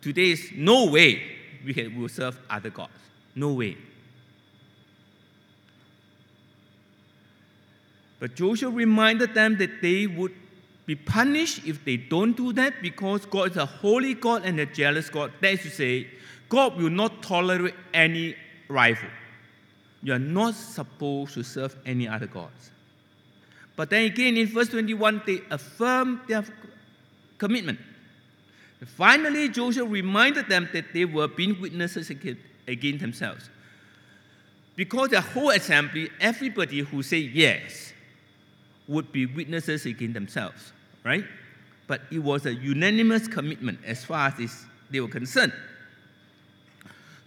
Today 0.02 0.32
is 0.32 0.52
no 0.56 0.86
way 0.86 1.22
we 1.66 1.74
can, 1.74 2.00
will 2.00 2.08
serve 2.08 2.40
other 2.50 2.70
gods. 2.70 2.94
No 3.36 3.52
way. 3.52 3.76
But 8.22 8.36
Joshua 8.36 8.70
reminded 8.70 9.34
them 9.34 9.58
that 9.58 9.82
they 9.82 10.08
would 10.08 10.32
be 10.86 10.96
punished 10.96 11.68
if 11.68 11.84
they 11.84 11.98
don't 11.98 12.38
do 12.38 12.54
that 12.54 12.82
because 12.82 13.26
God 13.26 13.52
is 13.52 13.58
a 13.58 13.66
holy 13.66 14.14
God 14.14 14.46
and 14.46 14.58
a 14.62 14.66
jealous 14.66 15.10
God. 15.10 15.34
That 15.42 15.52
is 15.56 15.64
to 15.64 15.70
say, 15.70 16.08
God 16.50 16.78
will 16.78 16.90
not 16.90 17.22
tolerate 17.24 17.76
any 17.94 18.36
rival. 18.68 19.10
You 20.04 20.14
are 20.14 20.20
not 20.20 20.54
supposed 20.54 21.34
to 21.34 21.44
serve 21.44 21.76
any 21.86 22.08
other 22.08 22.28
gods. 22.28 22.72
But 23.76 23.90
then 23.90 24.06
again, 24.06 24.38
in 24.38 24.48
verse 24.48 24.70
21, 24.70 25.22
they 25.26 25.42
affirm 25.52 26.22
their 26.28 26.46
commitment. 27.38 27.80
Finally, 28.86 29.50
Joshua 29.50 29.86
reminded 29.86 30.48
them 30.50 30.70
that 30.74 30.94
they 30.94 31.06
were 31.06 31.28
being 31.28 31.60
witnesses 31.60 32.10
against 32.10 33.02
themselves. 33.02 33.50
Because 34.76 35.10
the 35.10 35.22
whole 35.22 35.50
assembly, 35.50 36.10
everybody 36.20 36.80
who 36.82 37.02
said 37.02 37.24
yes, 37.34 37.94
would 38.88 39.12
be 39.12 39.26
witnesses 39.26 39.86
against 39.86 40.14
themselves, 40.14 40.72
right? 41.04 41.26
But 41.88 42.02
it 42.12 42.20
was 42.20 42.46
a 42.46 42.54
unanimous 42.54 43.28
commitment 43.28 43.80
as 43.86 44.06
far 44.06 44.34
as 44.40 44.66
they 44.90 45.00
were 45.00 45.08
concerned. 45.08 45.54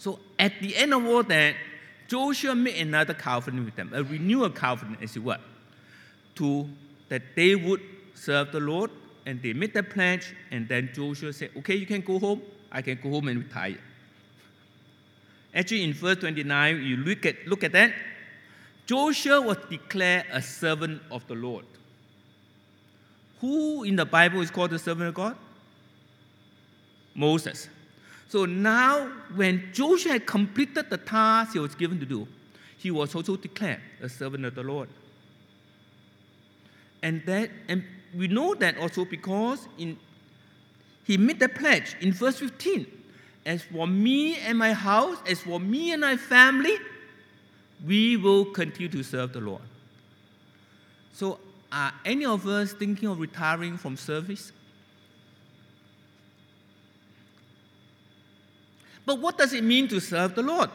So 0.01 0.19
at 0.39 0.55
the 0.63 0.75
end 0.77 0.95
of 0.95 1.05
all 1.05 1.23
that, 1.25 1.57
Joshua 2.09 2.55
made 2.55 2.81
another 2.81 3.13
covenant 3.13 3.67
with 3.67 3.77
them, 3.77 3.91
a 3.93 4.03
renewal 4.03 4.49
covenant, 4.49 5.03
as 5.03 5.15
it 5.15 5.23
were, 5.23 5.37
to 6.37 6.67
that 7.11 7.37
they 7.37 7.55
would 7.55 7.83
serve 8.15 8.51
the 8.51 8.61
Lord 8.61 8.91
and 9.27 9.43
they 9.43 9.53
made 9.53 9.75
that 9.75 9.91
pledge, 9.91 10.35
and 10.51 10.67
then 10.67 10.89
Joshua 10.95 11.35
said, 11.35 11.51
Okay, 11.59 11.75
you 11.75 11.85
can 11.85 12.01
go 12.01 12.19
home. 12.19 12.41
I 12.73 12.81
can 12.81 12.99
go 13.03 13.11
home 13.11 13.29
and 13.29 13.45
retire. 13.45 13.77
Actually, 15.55 15.85
in 15.85 15.93
verse 15.93 16.17
29, 16.17 16.83
you 16.83 16.97
look 16.97 17.27
at, 17.27 17.47
look 17.47 17.63
at 17.63 17.73
that. 17.73 17.93
Joshua 18.87 19.43
was 19.43 19.59
declared 19.69 20.25
a 20.33 20.41
servant 20.41 21.03
of 21.11 21.27
the 21.27 21.35
Lord. 21.35 21.67
Who 23.43 23.85
in 23.85 23.97
the 23.97 24.07
Bible 24.07 24.41
is 24.41 24.51
called 24.51 24.71
the 24.71 24.79
servant 24.79 25.09
of 25.09 25.15
God? 25.15 25.37
Moses. 27.15 27.69
So 28.31 28.45
now, 28.45 29.09
when 29.35 29.71
Joshua 29.73 30.13
had 30.13 30.25
completed 30.25 30.89
the 30.89 30.99
task 30.99 31.55
he 31.55 31.59
was 31.59 31.75
given 31.75 31.99
to 31.99 32.07
do, 32.07 32.29
he 32.79 32.93
was 32.93 33.13
also 33.17 33.37
declared 33.37 33.81
a 34.01 34.09
servant 34.09 34.45
of 34.45 34.55
the 34.55 34.63
Lord. 34.63 34.89
And 37.03 37.27
that, 37.27 37.51
and 37.67 37.83
we 38.17 38.29
know 38.29 38.55
that 38.55 38.79
also 38.79 39.05
because 39.05 39.67
in, 39.79 39.99
he 41.03 41.17
made 41.17 41.41
the 41.41 41.49
pledge 41.49 41.97
in 42.01 42.13
verse 42.13 42.39
15 42.39 42.87
As 43.45 43.65
for 43.65 43.89
me 43.89 44.37
and 44.37 44.57
my 44.57 44.75
house, 44.75 45.19
as 45.27 45.41
for 45.41 45.59
me 45.59 45.91
and 45.91 46.03
my 46.03 46.17
family, 46.17 46.77
we 47.85 48.17
will 48.17 48.45
continue 48.45 48.89
to 48.91 49.03
serve 49.03 49.33
the 49.33 49.41
Lord. 49.41 49.63
So, 51.15 51.41
are 51.73 51.93
any 52.05 52.27
of 52.27 52.47
us 52.47 52.75
thinking 52.75 53.09
of 53.09 53.19
retiring 53.19 53.77
from 53.77 53.97
service? 53.97 54.53
But 59.07 59.19
what 59.19 59.39
does 59.39 59.53
it 59.53 59.65
mean 59.65 59.89
to 59.89 60.01
serve 60.01 60.35
the 60.35 60.43
Lord? 60.43 60.71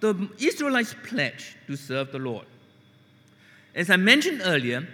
The 0.00 0.28
Israelites 0.38 0.94
pledged 1.04 1.56
to 1.66 1.76
serve 1.76 2.12
the 2.12 2.18
Lord. 2.18 2.46
As 3.74 3.90
I 3.90 3.96
mentioned 3.96 4.42
earlier, 4.44 4.86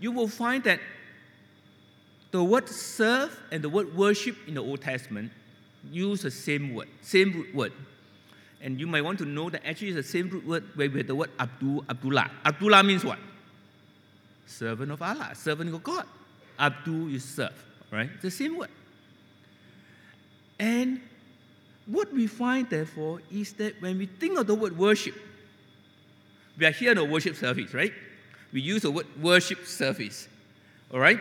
you 0.00 0.12
will 0.12 0.28
find 0.28 0.62
that 0.64 0.80
the 2.30 2.42
word 2.42 2.68
serve 2.68 3.40
and 3.52 3.62
the 3.62 3.68
word 3.68 3.94
worship 3.96 4.36
in 4.46 4.54
the 4.54 4.62
Old 4.62 4.82
Testament 4.82 5.30
use 5.90 6.22
the 6.22 6.30
same 6.30 6.74
word, 6.74 6.88
same 7.00 7.32
root 7.32 7.54
word. 7.54 7.72
And 8.60 8.80
you 8.80 8.86
might 8.86 9.02
want 9.02 9.18
to 9.18 9.24
know 9.24 9.50
that 9.50 9.64
actually 9.66 9.88
it's 9.88 9.96
the 9.96 10.02
same 10.02 10.30
root 10.30 10.46
word 10.46 10.64
where 10.74 10.90
we 10.90 10.98
have 10.98 11.06
the 11.06 11.14
word 11.14 11.30
Abdul, 11.38 11.84
Abdullah. 11.88 12.30
Abdullah 12.44 12.82
means 12.82 13.04
what? 13.04 13.18
Servant 14.46 14.90
of 14.90 15.00
Allah, 15.00 15.30
servant 15.34 15.72
of 15.72 15.82
God. 15.82 16.06
Abdul 16.58 17.14
is 17.14 17.24
serve, 17.24 17.64
right? 17.92 18.10
It's 18.14 18.22
the 18.22 18.30
same 18.30 18.56
word. 18.56 18.70
And 20.58 21.00
what 21.86 22.12
we 22.12 22.26
find, 22.26 22.68
therefore, 22.70 23.20
is 23.30 23.52
that 23.54 23.80
when 23.80 23.98
we 23.98 24.06
think 24.06 24.38
of 24.38 24.46
the 24.46 24.54
word 24.54 24.76
worship, 24.76 25.14
we 26.58 26.66
are 26.66 26.70
here 26.70 26.92
in 26.92 26.98
a 26.98 27.04
worship 27.04 27.36
service, 27.36 27.74
right? 27.74 27.92
we 28.54 28.60
use 28.60 28.82
the 28.82 28.90
word 28.90 29.06
worship 29.20 29.66
service. 29.66 30.28
All 30.92 31.00
right? 31.00 31.18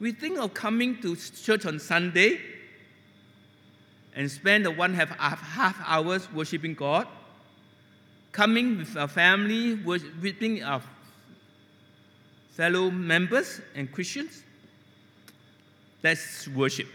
We 0.00 0.12
think 0.12 0.38
of 0.38 0.54
coming 0.54 1.00
to 1.02 1.14
church 1.16 1.66
on 1.66 1.78
Sunday 1.78 2.40
and 4.16 4.28
spend 4.30 4.64
the 4.64 4.70
one 4.70 4.94
half, 4.94 5.10
half 5.10 5.76
hours 5.86 6.32
worshiping 6.32 6.74
God, 6.74 7.06
coming 8.32 8.78
with 8.78 8.96
our 8.96 9.06
family, 9.06 9.74
worshiping 9.74 10.62
our 10.62 10.80
fellow 12.52 12.90
members 12.90 13.60
and 13.74 13.92
Christians. 13.92 14.42
That's 16.00 16.48
worship. 16.48 16.88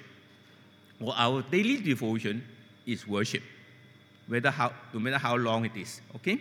Well, 0.99 1.15
our 1.17 1.41
daily 1.41 1.77
devotion 1.77 2.43
is 2.85 3.07
worship, 3.07 3.43
whether 4.27 4.51
how, 4.51 4.73
no 4.93 4.99
matter 4.99 5.17
how 5.17 5.35
long 5.35 5.65
it 5.65 5.75
is. 5.75 6.01
Okay? 6.15 6.39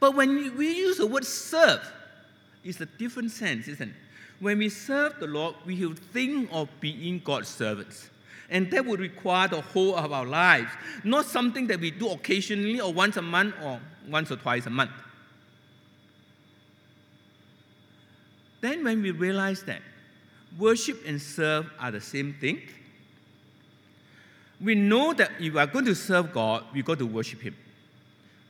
But 0.00 0.14
when 0.14 0.56
we 0.56 0.76
use 0.76 0.98
the 0.98 1.06
word 1.06 1.24
serve, 1.24 1.80
it's 2.64 2.80
a 2.80 2.86
different 2.86 3.30
sense, 3.30 3.68
isn't 3.68 3.90
it? 3.90 3.94
When 4.40 4.58
we 4.58 4.68
serve 4.68 5.18
the 5.20 5.26
Lord, 5.26 5.54
we 5.64 5.84
will 5.84 5.94
think 5.94 6.48
of 6.52 6.68
being 6.80 7.20
God's 7.24 7.48
servants. 7.48 8.10
And 8.50 8.70
that 8.72 8.84
would 8.84 9.00
require 9.00 9.48
the 9.48 9.60
whole 9.60 9.96
of 9.96 10.12
our 10.12 10.26
lives, 10.26 10.70
not 11.02 11.26
something 11.26 11.66
that 11.68 11.80
we 11.80 11.90
do 11.90 12.10
occasionally 12.10 12.80
or 12.80 12.92
once 12.92 13.16
a 13.16 13.22
month 13.22 13.54
or 13.62 13.80
once 14.08 14.30
or 14.30 14.36
twice 14.36 14.66
a 14.66 14.70
month. 14.70 14.90
Then, 18.60 18.84
when 18.84 19.02
we 19.02 19.10
realize 19.10 19.62
that 19.64 19.82
worship 20.58 21.02
and 21.06 21.20
serve 21.20 21.70
are 21.78 21.90
the 21.90 22.00
same 22.00 22.34
thing, 22.40 22.62
we 24.64 24.74
know 24.74 25.12
that 25.12 25.30
if 25.38 25.52
we 25.52 25.60
are 25.60 25.66
going 25.66 25.84
to 25.84 25.94
serve 25.94 26.32
God, 26.32 26.64
we 26.72 26.82
got 26.82 26.98
to 26.98 27.06
worship 27.06 27.40
Him. 27.40 27.54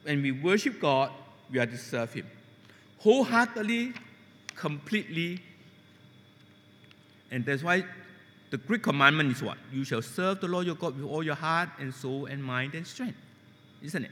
When 0.05 0.23
we 0.23 0.33
worship 0.33 0.81
God, 0.81 1.11
we 1.51 1.59
are 1.59 1.67
to 1.67 1.77
serve 1.77 2.13
Him 2.13 2.27
wholeheartedly, 3.05 3.93
completely. 4.57 5.43
And 7.31 7.45
that's 7.45 7.63
why 7.63 7.85
the 8.51 8.57
great 8.57 8.83
commandment 8.83 9.31
is 9.31 9.43
what? 9.43 9.59
You 9.71 9.85
shall 9.85 10.01
serve 10.01 10.41
the 10.41 10.49
Lord 10.49 10.65
your 10.65 10.75
God 10.75 10.97
with 10.97 11.05
all 11.05 11.23
your 11.23 11.35
heart 11.35 11.69
and 11.79 11.95
soul 11.95 12.27
and 12.27 12.43
mind 12.43 12.75
and 12.75 12.87
strength. 12.87 13.19
Isn't 13.83 14.05
it? 14.05 14.11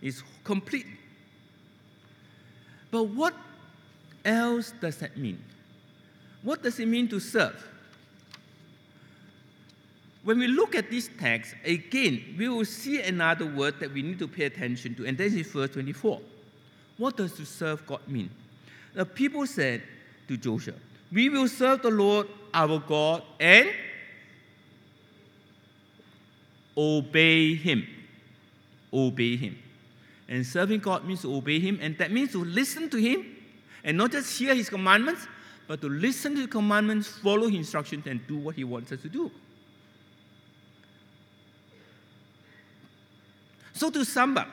It's 0.00 0.22
complete. 0.44 0.86
But 2.90 3.04
what 3.04 3.34
else 4.24 4.72
does 4.80 4.96
that 4.96 5.16
mean? 5.18 5.44
What 6.42 6.62
does 6.62 6.80
it 6.80 6.86
mean 6.86 7.06
to 7.08 7.20
serve? 7.20 7.69
When 10.22 10.38
we 10.38 10.46
look 10.46 10.74
at 10.74 10.90
this 10.90 11.08
text, 11.18 11.54
again, 11.64 12.34
we 12.36 12.48
will 12.48 12.64
see 12.64 13.00
another 13.00 13.46
word 13.46 13.80
that 13.80 13.92
we 13.92 14.02
need 14.02 14.18
to 14.18 14.28
pay 14.28 14.44
attention 14.44 14.94
to, 14.96 15.06
and 15.06 15.16
that 15.16 15.24
is 15.24 15.46
verse 15.50 15.70
24. 15.70 16.20
What 16.98 17.16
does 17.16 17.32
to 17.34 17.46
serve 17.46 17.86
God 17.86 18.06
mean? 18.06 18.30
The 18.92 19.06
people 19.06 19.46
said 19.46 19.82
to 20.28 20.36
Joshua, 20.36 20.74
We 21.10 21.30
will 21.30 21.48
serve 21.48 21.82
the 21.82 21.90
Lord 21.90 22.28
our 22.52 22.78
God 22.80 23.22
and 23.38 23.70
obey 26.76 27.54
him. 27.54 27.86
Obey 28.92 29.36
him. 29.36 29.56
And 30.28 30.46
serving 30.46 30.80
God 30.80 31.06
means 31.06 31.22
to 31.22 31.34
obey 31.34 31.60
him, 31.60 31.78
and 31.80 31.96
that 31.98 32.12
means 32.12 32.32
to 32.32 32.44
listen 32.44 32.90
to 32.90 32.98
him 32.98 33.24
and 33.82 33.96
not 33.96 34.12
just 34.12 34.38
hear 34.38 34.54
his 34.54 34.68
commandments, 34.68 35.26
but 35.66 35.80
to 35.80 35.88
listen 35.88 36.34
to 36.34 36.42
the 36.42 36.48
commandments, 36.48 37.08
follow 37.08 37.46
his 37.48 37.56
instructions, 37.56 38.06
and 38.06 38.26
do 38.26 38.36
what 38.36 38.54
he 38.54 38.64
wants 38.64 38.92
us 38.92 39.00
to 39.02 39.08
do. 39.08 39.30
So, 43.72 43.90
to 43.90 44.04
sum 44.04 44.36
up, 44.36 44.48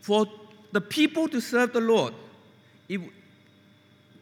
for 0.00 0.26
the 0.72 0.80
people 0.80 1.28
to 1.28 1.40
serve 1.40 1.72
the 1.72 1.80
Lord, 1.80 2.14
it, 2.88 3.00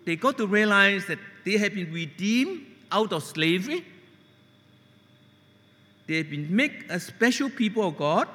they 0.05 0.17
got 0.17 0.37
to 0.39 0.47
realize 0.47 1.07
that 1.07 1.19
they 1.45 1.59
have 1.59 1.75
been 1.75 1.93
redeemed 1.93 2.67
out 2.91 3.13
of 3.13 3.23
slavery. 3.23 3.85
They 6.07 6.19
have 6.19 6.31
been 6.31 6.55
made 6.55 6.85
a 6.89 7.01
special 7.01 7.51
people 7.51 7.89
of 7.89 7.97
God. 7.97 8.29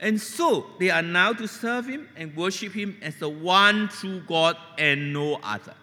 And 0.00 0.20
so 0.20 0.66
they 0.80 0.90
are 0.90 1.02
now 1.02 1.32
to 1.32 1.46
serve 1.46 1.86
Him 1.86 2.08
and 2.16 2.34
worship 2.36 2.72
Him 2.72 2.96
as 3.02 3.16
the 3.16 3.28
one 3.28 3.88
true 3.88 4.20
God 4.26 4.56
and 4.78 5.12
no 5.12 5.38
other. 5.42 5.74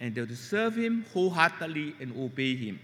And 0.00 0.14
they're 0.14 0.24
to 0.24 0.36
serve 0.36 0.76
Him 0.76 1.04
wholeheartedly 1.12 1.96
and 2.00 2.16
obey 2.18 2.56
Him 2.56 2.80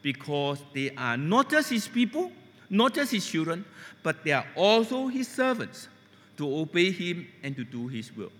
because 0.00 0.60
they 0.72 0.90
are 0.96 1.16
not 1.16 1.50
just 1.50 1.70
His 1.70 1.88
people, 1.88 2.30
not 2.74 2.92
just 2.92 3.12
his 3.12 3.24
children, 3.24 3.64
but 4.02 4.24
they 4.24 4.32
are 4.32 4.46
also 4.56 5.06
his 5.06 5.28
servants 5.28 5.88
to 6.36 6.56
obey 6.58 6.90
him 6.90 7.26
and 7.42 7.54
to 7.56 7.64
do 7.64 7.86
his 7.86 8.14
will. 8.16 8.32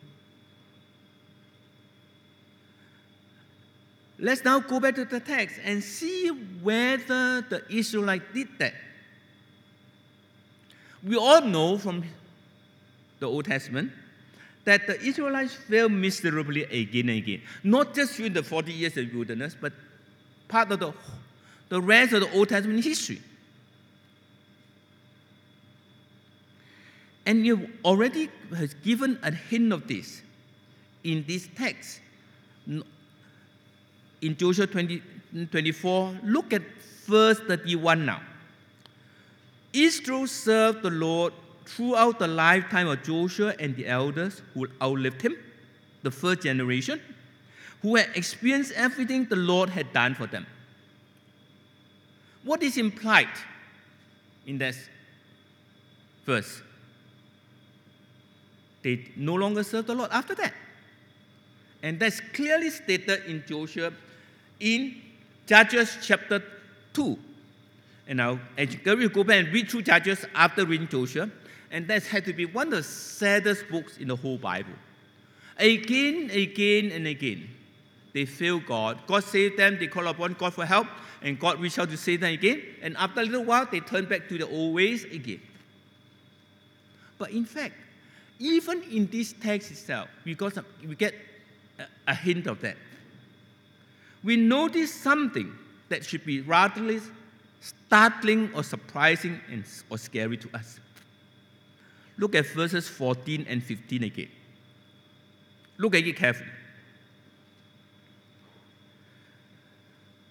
Let's 4.18 4.44
now 4.44 4.58
go 4.60 4.80
back 4.80 4.96
to 4.96 5.04
the 5.04 5.20
text 5.20 5.60
and 5.64 5.82
see 5.82 6.28
whether 6.28 7.42
the 7.42 7.62
Israelites 7.68 8.24
did 8.32 8.48
that. 8.58 8.74
We 11.02 11.16
all 11.16 11.42
know 11.42 11.78
from 11.78 12.04
the 13.20 13.26
Old 13.26 13.44
Testament 13.44 13.92
that 14.64 14.86
the 14.86 15.00
Israelites 15.00 15.54
failed 15.54 15.92
miserably 15.92 16.64
again 16.64 17.08
and 17.08 17.18
again. 17.18 17.42
Not 17.62 17.94
just 17.94 18.16
during 18.16 18.32
the 18.32 18.42
40 18.42 18.72
years 18.72 18.96
of 18.96 19.12
wilderness, 19.12 19.54
but 19.60 19.72
part 20.48 20.72
of 20.72 20.80
the, 20.80 20.92
the 21.68 21.80
rest 21.80 22.14
of 22.14 22.22
the 22.22 22.32
Old 22.36 22.48
Testament 22.48 22.82
history. 22.82 23.20
And 27.26 27.46
you 27.46 27.70
already 27.84 28.28
has 28.54 28.74
given 28.74 29.18
a 29.22 29.32
hint 29.32 29.72
of 29.72 29.88
this 29.88 30.22
in 31.04 31.24
this 31.26 31.48
text. 31.56 32.00
In 32.66 34.36
Joshua 34.36 34.66
20, 34.66 35.02
24, 35.50 36.20
look 36.24 36.52
at 36.52 36.62
verse 37.06 37.38
31 37.40 38.04
now. 38.06 38.20
Israel 39.72 40.26
served 40.26 40.82
the 40.82 40.90
Lord 40.90 41.32
throughout 41.66 42.18
the 42.18 42.28
lifetime 42.28 42.88
of 42.88 43.02
Joshua 43.02 43.54
and 43.58 43.74
the 43.74 43.86
elders 43.86 44.42
who 44.52 44.68
outlived 44.80 45.22
him, 45.22 45.36
the 46.02 46.10
first 46.10 46.42
generation, 46.42 47.00
who 47.82 47.96
had 47.96 48.08
experienced 48.14 48.72
everything 48.72 49.24
the 49.24 49.36
Lord 49.36 49.70
had 49.70 49.92
done 49.92 50.14
for 50.14 50.26
them. 50.26 50.46
What 52.44 52.62
is 52.62 52.76
implied 52.76 53.28
in 54.46 54.58
this 54.58 54.88
verse? 56.26 56.62
They 58.84 59.08
no 59.16 59.34
longer 59.34 59.64
serve 59.64 59.86
the 59.86 59.94
Lord 59.94 60.10
after 60.12 60.34
that. 60.36 60.52
And 61.82 61.98
that's 61.98 62.20
clearly 62.20 62.70
stated 62.70 63.24
in 63.24 63.42
Joshua 63.48 63.92
in 64.60 65.00
Judges 65.46 65.96
chapter 66.02 66.42
2. 66.92 67.18
And 68.06 68.18
now, 68.18 68.38
encourage 68.58 69.00
you 69.00 69.08
go 69.08 69.24
back 69.24 69.44
and 69.44 69.52
read 69.52 69.70
through 69.70 69.82
Judges 69.82 70.26
after 70.34 70.66
reading 70.66 70.86
Joshua. 70.86 71.30
And 71.70 71.88
that 71.88 72.04
had 72.04 72.26
to 72.26 72.34
be 72.34 72.44
one 72.44 72.66
of 72.68 72.72
the 72.74 72.82
saddest 72.82 73.68
books 73.70 73.96
in 73.96 74.08
the 74.08 74.16
whole 74.16 74.36
Bible. 74.36 74.74
Again, 75.58 76.30
again, 76.30 76.92
and 76.92 77.06
again, 77.06 77.48
they 78.12 78.26
fail 78.26 78.60
God. 78.60 78.98
God 79.06 79.24
saved 79.24 79.58
them, 79.58 79.78
they 79.78 79.86
call 79.86 80.06
upon 80.06 80.34
God 80.34 80.52
for 80.52 80.66
help, 80.66 80.86
and 81.22 81.40
God 81.40 81.58
reached 81.58 81.78
out 81.78 81.88
to 81.88 81.96
save 81.96 82.20
them 82.20 82.34
again. 82.34 82.62
And 82.82 82.96
after 82.98 83.20
a 83.20 83.24
little 83.24 83.44
while, 83.44 83.66
they 83.70 83.80
turn 83.80 84.04
back 84.04 84.28
to 84.28 84.38
the 84.38 84.46
old 84.46 84.74
ways 84.74 85.04
again. 85.04 85.40
But 87.18 87.30
in 87.30 87.44
fact, 87.44 87.74
even 88.38 88.82
in 88.84 89.06
this 89.06 89.34
text 89.40 89.70
itself, 89.70 90.08
we, 90.24 90.34
got 90.34 90.54
some, 90.54 90.66
we 90.86 90.94
get 90.94 91.14
a, 91.78 91.84
a 92.08 92.14
hint 92.14 92.46
of 92.46 92.60
that. 92.60 92.76
We 94.22 94.36
notice 94.36 94.92
something 94.92 95.52
that 95.88 96.04
should 96.04 96.24
be 96.24 96.40
rather 96.40 97.00
startling 97.60 98.50
or 98.54 98.62
surprising 98.62 99.40
and, 99.50 99.64
or 99.90 99.98
scary 99.98 100.36
to 100.38 100.48
us. 100.54 100.80
Look 102.16 102.34
at 102.34 102.46
verses 102.46 102.88
14 102.88 103.46
and 103.48 103.62
15 103.62 104.04
again. 104.04 104.28
Look 105.78 105.94
at 105.94 106.04
it 106.04 106.16
carefully. 106.16 106.50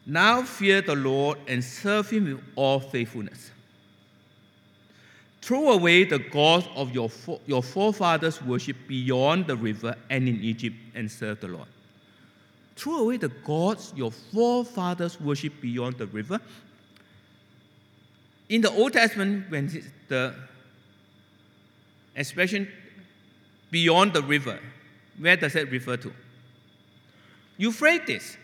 Now 0.06 0.44
fear 0.44 0.82
the 0.82 0.96
Lord 0.96 1.40
and 1.48 1.64
serve 1.64 2.10
him 2.10 2.26
with 2.26 2.44
all 2.56 2.80
faithfulness. 2.80 3.52
Throw 5.44 5.72
away 5.72 6.06
the 6.06 6.20
gods 6.20 6.70
of 6.74 6.96
your, 6.96 7.12
your 7.48 7.62
forefathers' 7.62 8.42
worship 8.42 8.78
beyond 8.88 9.46
the 9.46 9.58
river 9.58 9.94
and 10.10 10.26
in 10.26 10.42
Egypt 10.42 10.78
and 10.96 11.12
serve 11.12 11.42
the 11.42 11.50
Lord. 11.50 11.68
Throw 12.78 13.00
away 13.00 13.18
the 13.18 13.28
gods 13.28 13.92
your 13.94 14.10
forefathers 14.10 15.20
worship 15.20 15.52
beyond 15.60 15.98
the 15.98 16.08
river. 16.08 16.40
In 18.48 18.62
the 18.62 18.72
Old 18.72 18.94
Testament, 18.94 19.52
when 19.52 19.68
the 20.08 20.34
expression 22.16 22.72
beyond 23.70 24.14
the 24.14 24.24
river, 24.24 24.62
where 25.20 25.36
does 25.36 25.58
it 25.58 25.70
refer 25.70 25.98
to? 25.98 26.14
Euphrates, 27.58 28.38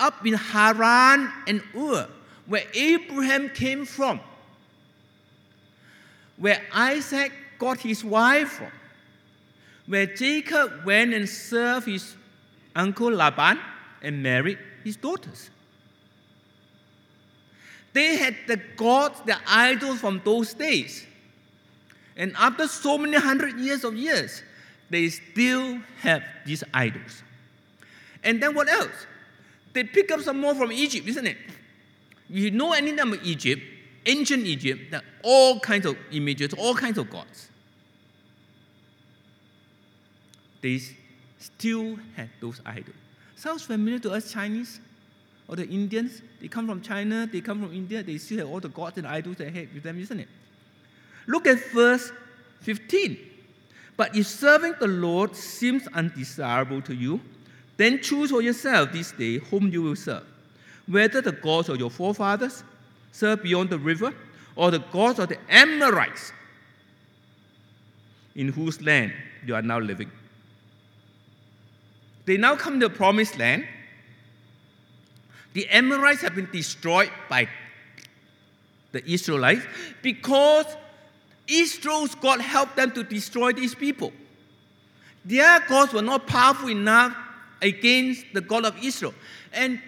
up 0.00 0.26
in 0.26 0.32
Haran 0.32 1.30
and 1.46 1.62
Ur, 1.76 2.08
where 2.46 2.64
Abraham 2.72 3.50
came 3.50 3.84
from 3.84 4.18
where 6.36 6.60
Isaac 6.72 7.32
got 7.58 7.78
his 7.80 8.04
wife 8.04 8.48
from, 8.48 8.72
where 9.86 10.06
Jacob 10.06 10.84
went 10.84 11.14
and 11.14 11.28
served 11.28 11.86
his 11.86 12.16
uncle 12.74 13.10
Laban 13.10 13.58
and 14.02 14.22
married 14.22 14.58
his 14.84 14.96
daughters. 14.96 15.50
They 17.92 18.16
had 18.16 18.36
the 18.46 18.56
gods, 18.76 19.20
the 19.26 19.36
idols 19.46 20.00
from 20.00 20.22
those 20.24 20.54
days. 20.54 21.06
And 22.16 22.34
after 22.38 22.66
so 22.66 22.98
many 22.98 23.16
hundred 23.16 23.58
years 23.58 23.84
of 23.84 23.94
years, 23.94 24.42
they 24.90 25.08
still 25.08 25.78
have 26.00 26.22
these 26.46 26.64
idols. 26.72 27.22
And 28.24 28.42
then 28.42 28.54
what 28.54 28.68
else? 28.68 29.06
They 29.72 29.84
pick 29.84 30.10
up 30.10 30.20
some 30.20 30.40
more 30.40 30.54
from 30.54 30.72
Egypt, 30.72 31.08
isn't 31.08 31.26
it? 31.26 31.36
If 32.28 32.36
you 32.36 32.50
know 32.50 32.72
anything 32.72 33.00
about 33.00 33.24
Egypt, 33.24 33.62
ancient 34.06 34.44
Egypt, 34.46 34.94
are 34.94 35.02
all 35.22 35.60
kinds 35.60 35.86
of 35.86 35.96
images, 36.10 36.52
all 36.54 36.74
kinds 36.74 36.98
of 36.98 37.10
gods. 37.10 37.48
They 40.60 40.80
still 41.38 41.98
had 42.16 42.30
those 42.40 42.60
idols. 42.64 42.96
Sounds 43.36 43.62
familiar 43.62 43.98
to 44.00 44.12
us 44.12 44.30
Chinese? 44.30 44.80
Or 45.48 45.56
the 45.56 45.68
Indians, 45.68 46.22
they 46.40 46.48
come 46.48 46.66
from 46.66 46.80
China, 46.80 47.28
they 47.30 47.40
come 47.40 47.60
from 47.60 47.74
India, 47.74 48.02
they 48.02 48.16
still 48.16 48.38
have 48.38 48.48
all 48.48 48.60
the 48.60 48.68
gods 48.68 48.96
and 48.98 49.06
idols 49.06 49.36
they 49.36 49.50
have 49.50 49.74
with 49.74 49.82
them, 49.82 49.98
isn't 49.98 50.20
it? 50.20 50.28
Look 51.26 51.46
at 51.46 51.58
verse 51.72 52.12
15. 52.60 53.18
But 53.96 54.16
if 54.16 54.26
serving 54.26 54.74
the 54.80 54.86
Lord 54.86 55.36
seems 55.36 55.86
undesirable 55.88 56.80
to 56.82 56.94
you, 56.94 57.20
then 57.76 58.00
choose 58.00 58.30
for 58.30 58.40
yourself 58.40 58.92
this 58.92 59.12
day 59.12 59.38
whom 59.38 59.68
you 59.68 59.82
will 59.82 59.96
serve, 59.96 60.24
whether 60.86 61.20
the 61.20 61.32
gods 61.32 61.68
of 61.68 61.78
your 61.78 61.90
forefathers 61.90 62.62
served 63.10 63.42
beyond 63.42 63.70
the 63.70 63.78
river, 63.78 64.14
or 64.56 64.70
the 64.70 64.78
gods 64.78 65.18
of 65.18 65.28
the 65.28 65.38
Amorites, 65.48 66.32
in 68.34 68.48
whose 68.48 68.80
land 68.80 69.12
you 69.46 69.54
are 69.54 69.62
now 69.62 69.78
living. 69.78 70.10
They 72.24 72.36
now 72.36 72.56
come 72.56 72.80
to 72.80 72.88
the 72.88 72.94
promised 72.94 73.38
land. 73.38 73.66
The 75.54 75.68
Amorites 75.68 76.22
have 76.22 76.34
been 76.34 76.48
destroyed 76.50 77.10
by 77.28 77.48
the 78.92 79.04
Israelites 79.10 79.62
because 80.00 80.66
Israel's 81.46 82.14
God 82.14 82.40
helped 82.40 82.76
them 82.76 82.92
to 82.92 83.02
destroy 83.02 83.52
these 83.52 83.74
people. 83.74 84.12
Their 85.24 85.60
gods 85.60 85.92
were 85.92 86.02
not 86.02 86.26
powerful 86.26 86.68
enough 86.68 87.16
against 87.60 88.24
the 88.32 88.40
God 88.40 88.64
of 88.64 88.76
Israel. 88.82 89.14
And 89.52 89.80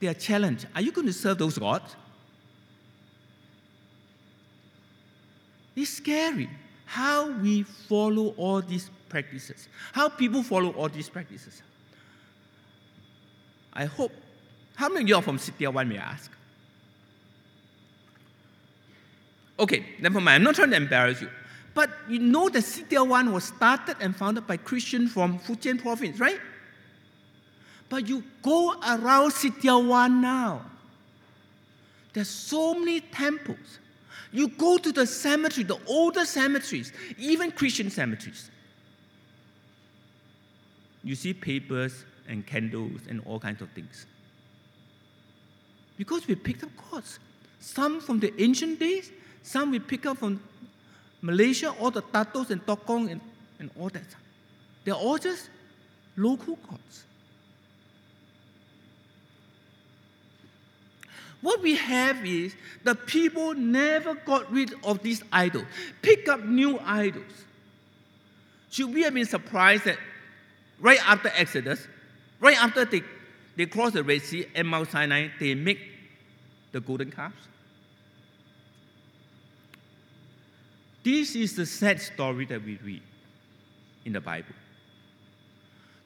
they 0.00 0.06
are 0.08 0.14
challenged 0.14 0.66
Are 0.74 0.82
you 0.82 0.92
going 0.92 1.06
to 1.06 1.12
serve 1.12 1.38
those 1.38 1.58
gods? 1.58 1.96
It's 5.76 5.90
scary 5.90 6.48
how 6.86 7.30
we 7.30 7.62
follow 7.62 8.28
all 8.38 8.62
these 8.62 8.90
practices, 9.08 9.68
how 9.92 10.08
people 10.08 10.42
follow 10.42 10.70
all 10.70 10.88
these 10.88 11.08
practices. 11.08 11.62
I 13.72 13.84
hope. 13.84 14.12
How 14.74 14.88
many 14.88 15.02
of 15.02 15.08
you 15.08 15.16
are 15.16 15.22
from 15.22 15.38
Sitiawan, 15.38 15.88
may 15.88 15.98
I 15.98 16.02
ask? 16.02 16.30
Okay, 19.58 19.84
never 20.00 20.20
mind. 20.20 20.36
I'm 20.36 20.42
not 20.42 20.54
trying 20.54 20.70
to 20.70 20.76
embarrass 20.76 21.20
you. 21.20 21.30
But 21.74 21.90
you 22.08 22.18
know 22.18 22.48
that 22.48 22.62
Sitiawan 22.62 23.32
was 23.32 23.44
started 23.44 23.96
and 24.00 24.16
founded 24.16 24.46
by 24.46 24.56
Christians 24.56 25.12
from 25.12 25.38
Fujian 25.38 25.80
province, 25.80 26.18
right? 26.18 26.40
But 27.88 28.08
you 28.08 28.22
go 28.42 28.72
around 28.80 29.32
Sitiawan 29.32 30.20
now. 30.20 30.62
There's 32.12 32.28
so 32.28 32.74
many 32.74 33.00
temples. 33.00 33.78
You 34.32 34.48
go 34.48 34.78
to 34.78 34.92
the 34.92 35.06
cemetery, 35.06 35.64
the 35.64 35.78
older 35.86 36.24
cemeteries, 36.24 36.92
even 37.18 37.50
Christian 37.50 37.90
cemeteries. 37.90 38.50
You 41.04 41.14
see 41.14 41.32
papers 41.32 42.04
and 42.28 42.46
candles 42.46 43.00
and 43.08 43.22
all 43.24 43.38
kinds 43.38 43.62
of 43.62 43.70
things. 43.70 44.06
Because 45.96 46.26
we 46.26 46.34
picked 46.34 46.64
up 46.64 46.70
gods. 46.90 47.18
Some 47.60 48.00
from 48.00 48.20
the 48.20 48.32
ancient 48.42 48.78
days, 48.80 49.10
some 49.42 49.70
we 49.70 49.78
pick 49.78 50.06
up 50.06 50.18
from 50.18 50.40
Malaysia, 51.22 51.70
all 51.80 51.90
the 51.90 52.02
Datos 52.02 52.50
and 52.50 52.64
Tokong 52.66 53.10
and, 53.10 53.20
and 53.58 53.70
all 53.78 53.88
that. 53.88 54.04
They're 54.84 54.94
all 54.94 55.18
just 55.18 55.48
local 56.16 56.56
gods. 56.56 56.75
What 61.42 61.62
we 61.62 61.76
have 61.76 62.24
is 62.24 62.54
the 62.84 62.94
people 62.94 63.54
never 63.54 64.14
got 64.14 64.50
rid 64.50 64.72
of 64.84 65.02
these 65.02 65.22
idols, 65.32 65.66
pick 66.02 66.28
up 66.28 66.44
new 66.44 66.78
idols. 66.80 67.44
Should 68.70 68.92
we 68.92 69.02
have 69.02 69.14
been 69.14 69.26
surprised 69.26 69.84
that 69.84 69.98
right 70.80 70.98
after 71.06 71.30
Exodus, 71.34 71.86
right 72.40 72.62
after 72.62 72.84
they, 72.84 73.02
they 73.56 73.66
cross 73.66 73.92
the 73.92 74.02
Red 74.02 74.22
Sea 74.22 74.46
and 74.54 74.66
Mount 74.66 74.90
Sinai, 74.90 75.28
they 75.38 75.54
make 75.54 75.78
the 76.72 76.80
golden 76.80 77.10
calves? 77.10 77.36
This 81.04 81.36
is 81.36 81.54
the 81.54 81.64
sad 81.66 82.00
story 82.00 82.46
that 82.46 82.64
we 82.64 82.78
read 82.82 83.02
in 84.04 84.12
the 84.12 84.20
Bible. 84.20 84.54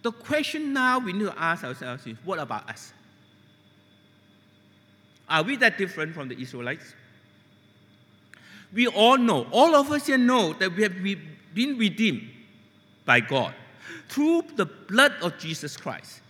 The 0.02 0.12
question 0.12 0.72
now 0.72 0.98
we 0.98 1.12
need 1.12 1.24
to 1.24 1.38
ask 1.38 1.64
ourselves 1.64 2.06
is 2.06 2.16
what 2.24 2.38
about 2.38 2.68
us? 2.68 2.92
Are 5.30 5.44
we 5.44 5.56
that 5.56 5.78
different 5.78 6.12
from 6.12 6.28
the 6.28 6.38
Israelites? 6.38 6.92
We 8.72 8.88
all 8.88 9.16
know, 9.16 9.46
all 9.52 9.74
of 9.76 9.90
us 9.90 10.06
here 10.06 10.18
know 10.18 10.52
that 10.54 10.74
we 10.74 10.82
have 10.82 11.02
been 11.02 11.78
redeemed 11.78 12.28
by 13.04 13.20
God 13.20 13.54
through 14.08 14.42
the 14.56 14.66
blood 14.66 15.12
of 15.22 15.38
Jesus 15.38 15.76
Christ. 15.76 16.20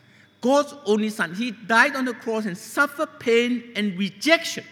God's 0.40 0.74
only 0.86 1.10
Son. 1.10 1.34
He 1.34 1.50
died 1.50 1.96
on 1.96 2.04
the 2.04 2.14
cross 2.14 2.46
and 2.46 2.56
suffered 2.56 3.18
pain 3.18 3.72
and 3.76 3.98
rejection, 3.98 4.64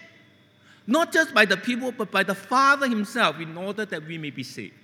not 0.87 1.13
just 1.13 1.35
by 1.35 1.45
the 1.45 1.57
people, 1.57 1.93
but 1.93 2.11
by 2.11 2.23
the 2.23 2.35
Father 2.35 2.89
Himself, 2.89 3.39
in 3.41 3.57
order 3.57 3.85
that 3.85 4.07
we 4.07 4.17
may 4.17 4.31
be 4.31 4.43
saved. 4.43 4.75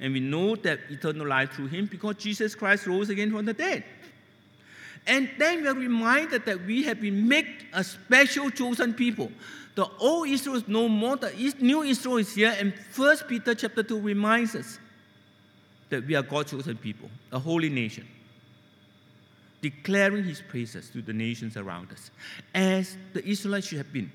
And 0.00 0.12
we 0.12 0.20
know 0.20 0.56
that 0.56 0.80
eternal 0.88 1.26
life 1.26 1.52
through 1.52 1.68
Him 1.68 1.86
because 1.86 2.16
Jesus 2.16 2.54
Christ 2.54 2.86
rose 2.86 3.10
again 3.10 3.30
from 3.30 3.44
the 3.44 3.54
dead. 3.54 3.84
And 5.06 5.30
then 5.38 5.62
we're 5.62 5.74
reminded 5.74 6.44
that 6.46 6.64
we 6.64 6.84
have 6.84 7.00
been 7.00 7.26
made 7.28 7.46
a 7.72 7.82
special 7.82 8.50
chosen 8.50 8.94
people. 8.94 9.32
The 9.74 9.88
old 9.98 10.28
Israel 10.28 10.56
is 10.56 10.68
no 10.68 10.88
more, 10.88 11.16
the 11.16 11.32
new 11.60 11.82
Israel 11.82 12.18
is 12.18 12.34
here, 12.34 12.54
and 12.58 12.74
First 12.90 13.28
Peter 13.28 13.54
chapter 13.54 13.82
2 13.82 14.00
reminds 14.00 14.54
us 14.54 14.78
that 15.88 16.06
we 16.06 16.14
are 16.14 16.22
God's 16.22 16.50
chosen 16.50 16.76
people, 16.76 17.08
a 17.32 17.38
holy 17.38 17.70
nation, 17.70 18.06
declaring 19.62 20.24
his 20.24 20.40
praises 20.40 20.90
to 20.90 21.02
the 21.02 21.12
nations 21.12 21.56
around 21.56 21.90
us, 21.92 22.10
as 22.54 22.96
the 23.12 23.26
Israelites 23.26 23.68
should 23.68 23.78
have 23.78 23.92
been. 23.92 24.10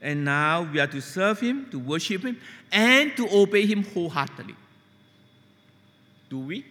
And 0.00 0.24
now 0.24 0.62
we 0.62 0.80
are 0.80 0.88
to 0.88 1.00
serve 1.00 1.38
him, 1.40 1.68
to 1.70 1.78
worship 1.78 2.22
him, 2.22 2.38
and 2.72 3.16
to 3.16 3.28
obey 3.32 3.66
him 3.66 3.84
wholeheartedly. 3.84 4.56
Do 6.28 6.38
we? 6.40 6.66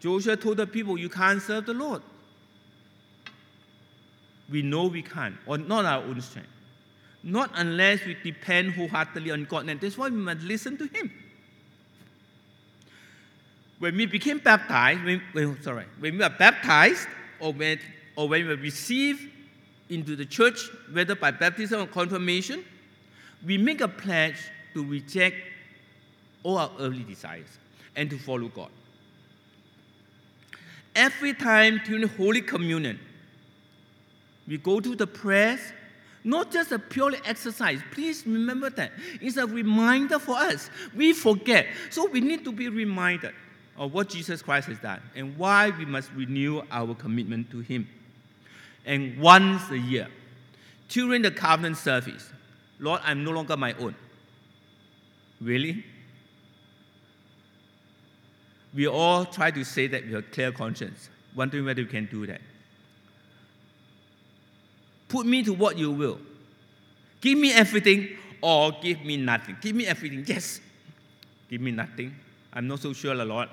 Joshua 0.00 0.36
told 0.36 0.56
the 0.56 0.66
people, 0.66 0.98
You 0.98 1.10
can't 1.10 1.40
serve 1.40 1.66
the 1.66 1.74
Lord. 1.74 2.02
We 4.50 4.62
know 4.62 4.86
we 4.86 5.02
can't, 5.02 5.36
or 5.46 5.58
not 5.58 5.84
our 5.84 6.02
own 6.02 6.20
strength. 6.22 6.48
Not 7.22 7.50
unless 7.54 8.04
we 8.04 8.16
depend 8.24 8.72
wholeheartedly 8.72 9.30
on 9.30 9.44
God. 9.44 9.68
And 9.68 9.78
that's 9.78 9.96
why 9.98 10.08
we 10.08 10.16
must 10.16 10.40
listen 10.40 10.78
to 10.78 10.86
Him. 10.86 11.12
When 13.78 13.96
we 13.96 14.06
became 14.06 14.38
baptized, 14.38 15.04
when, 15.04 15.22
when, 15.32 15.62
sorry, 15.62 15.84
when 16.00 16.16
we 16.16 16.24
are 16.24 16.30
baptized, 16.30 17.06
or 17.38 17.52
when, 17.52 17.78
or 18.16 18.28
when 18.28 18.48
we 18.48 18.54
receive 18.54 19.30
into 19.90 20.16
the 20.16 20.24
church, 20.24 20.68
whether 20.92 21.14
by 21.14 21.30
baptism 21.30 21.82
or 21.82 21.86
confirmation, 21.86 22.64
we 23.46 23.58
make 23.58 23.80
a 23.80 23.88
pledge 23.88 24.36
to 24.74 24.84
reject 24.84 25.36
all 26.42 26.58
our 26.58 26.70
earthly 26.78 27.04
desires 27.04 27.46
and 27.96 28.08
to 28.08 28.18
follow 28.18 28.48
God 28.48 28.70
every 30.94 31.34
time 31.34 31.80
during 31.84 32.08
Holy 32.08 32.40
Communion, 32.40 32.98
we 34.46 34.58
go 34.58 34.80
to 34.80 34.96
the 34.96 35.06
prayers, 35.06 35.60
not 36.24 36.50
just 36.50 36.72
a 36.72 36.78
purely 36.78 37.18
exercise. 37.24 37.80
Please 37.92 38.26
remember 38.26 38.70
that. 38.70 38.92
It's 39.20 39.36
a 39.36 39.46
reminder 39.46 40.18
for 40.18 40.36
us. 40.36 40.70
We 40.94 41.12
forget. 41.12 41.66
So 41.90 42.08
we 42.08 42.20
need 42.20 42.44
to 42.44 42.52
be 42.52 42.68
reminded 42.68 43.32
of 43.76 43.94
what 43.94 44.08
Jesus 44.08 44.42
Christ 44.42 44.68
has 44.68 44.78
done 44.78 45.00
and 45.14 45.36
why 45.38 45.70
we 45.70 45.84
must 45.84 46.10
renew 46.12 46.62
our 46.70 46.94
commitment 46.94 47.50
to 47.50 47.60
Him. 47.60 47.88
And 48.84 49.18
once 49.18 49.70
a 49.70 49.78
year, 49.78 50.08
during 50.88 51.22
the 51.22 51.30
covenant 51.30 51.76
service, 51.76 52.30
Lord, 52.78 53.00
I'm 53.04 53.22
no 53.24 53.30
longer 53.30 53.56
my 53.56 53.72
own. 53.74 53.94
Really? 55.40 55.84
We 58.74 58.86
all 58.86 59.24
try 59.24 59.50
to 59.50 59.64
say 59.64 59.86
that 59.88 60.06
we 60.06 60.12
have 60.12 60.30
clear 60.30 60.52
conscience, 60.52 61.08
wondering 61.34 61.64
whether 61.64 61.82
we 61.82 61.88
can 61.88 62.06
do 62.06 62.26
that. 62.26 62.40
Put 65.08 65.26
me 65.26 65.42
to 65.42 65.52
what 65.52 65.76
you 65.76 65.90
will. 65.90 66.20
Give 67.20 67.36
me 67.36 67.52
everything 67.52 68.16
or 68.40 68.72
give 68.80 69.04
me 69.04 69.16
nothing. 69.16 69.56
Give 69.60 69.74
me 69.74 69.86
everything. 69.86 70.24
Yes. 70.26 70.60
Give 71.48 71.60
me 71.60 71.72
nothing. 71.72 72.14
I'm 72.52 72.68
not 72.68 72.80
so 72.80 72.92
sure, 72.92 73.14
Lord. 73.14 73.48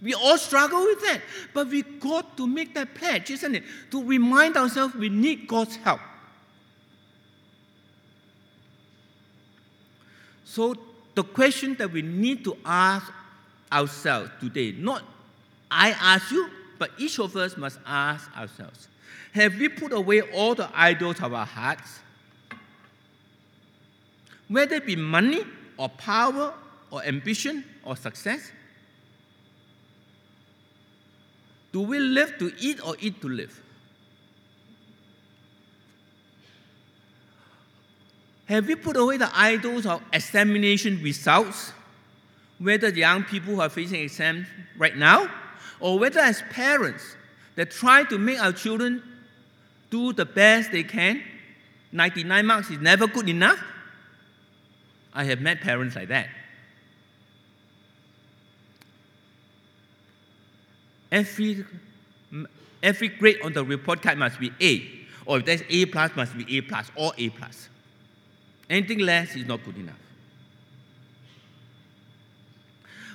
We 0.00 0.14
all 0.14 0.38
struggle 0.38 0.80
with 0.80 1.00
that. 1.02 1.20
But 1.52 1.68
we 1.68 1.82
got 1.82 2.36
to 2.38 2.46
make 2.46 2.74
that 2.74 2.94
pledge, 2.94 3.30
isn't 3.30 3.54
it? 3.54 3.62
To 3.90 4.02
remind 4.02 4.56
ourselves 4.56 4.94
we 4.94 5.10
need 5.10 5.46
God's 5.46 5.76
help. 5.76 6.00
So 10.44 10.74
the 11.14 11.22
question 11.22 11.76
that 11.76 11.92
we 11.92 12.02
need 12.02 12.42
to 12.44 12.56
ask 12.64 13.12
ourselves 13.72 14.30
today. 14.40 14.72
Not 14.72 15.02
I 15.70 15.90
ask 15.90 16.30
you, 16.30 16.50
but 16.78 16.90
each 16.98 17.18
of 17.18 17.34
us 17.36 17.56
must 17.56 17.78
ask 17.86 18.30
ourselves 18.36 18.88
Have 19.32 19.54
we 19.58 19.68
put 19.68 19.92
away 19.92 20.20
all 20.20 20.54
the 20.54 20.68
idols 20.74 21.20
of 21.20 21.32
our 21.32 21.46
hearts? 21.46 22.00
Whether 24.48 24.76
it 24.76 24.86
be 24.86 24.96
money 24.96 25.44
or 25.78 25.88
power 25.88 26.52
or 26.90 27.02
ambition 27.04 27.64
or 27.84 27.96
success? 27.96 28.52
Do 31.72 31.80
we 31.80 31.98
live 31.98 32.36
to 32.38 32.52
eat 32.60 32.84
or 32.84 32.96
eat 33.00 33.20
to 33.22 33.28
live? 33.28 33.58
Have 38.44 38.66
we 38.66 38.74
put 38.74 38.98
away 38.98 39.16
the 39.16 39.30
idols 39.34 39.86
of 39.86 40.02
examination 40.12 41.02
results? 41.02 41.72
Whether 42.62 42.92
the 42.92 43.00
young 43.00 43.24
people 43.24 43.56
who 43.56 43.60
are 43.60 43.68
facing 43.68 44.02
exams 44.02 44.46
right 44.78 44.96
now, 44.96 45.28
or 45.80 45.98
whether 45.98 46.20
as 46.20 46.42
parents 46.50 47.02
that 47.56 47.72
try 47.72 48.04
to 48.04 48.18
make 48.18 48.40
our 48.40 48.52
children 48.52 49.02
do 49.90 50.12
the 50.12 50.24
best 50.24 50.70
they 50.70 50.84
can, 50.84 51.20
99 51.90 52.46
marks 52.46 52.70
is 52.70 52.78
never 52.78 53.08
good 53.08 53.28
enough. 53.28 53.58
I 55.12 55.24
have 55.24 55.40
met 55.40 55.60
parents 55.60 55.96
like 55.96 56.06
that. 56.08 56.28
Every, 61.10 61.64
every 62.80 63.08
grade 63.08 63.38
on 63.42 63.54
the 63.54 63.64
report 63.64 64.02
card 64.02 64.18
must 64.18 64.38
be 64.38 64.52
A, 64.60 64.88
or 65.26 65.38
if 65.38 65.46
there's 65.46 65.62
A 65.68 65.86
plus, 65.86 66.14
must 66.14 66.38
be 66.38 66.58
A 66.58 66.60
plus, 66.60 66.92
or 66.94 67.12
A 67.18 67.28
plus. 67.30 67.68
Anything 68.70 69.00
less 69.00 69.34
is 69.34 69.46
not 69.46 69.64
good 69.64 69.76
enough. 69.76 69.98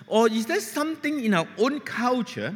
Or 0.08 0.30
is 0.30 0.46
there 0.46 0.62
something 0.62 1.24
in 1.24 1.34
our 1.34 1.48
own 1.58 1.82
culture, 1.82 2.56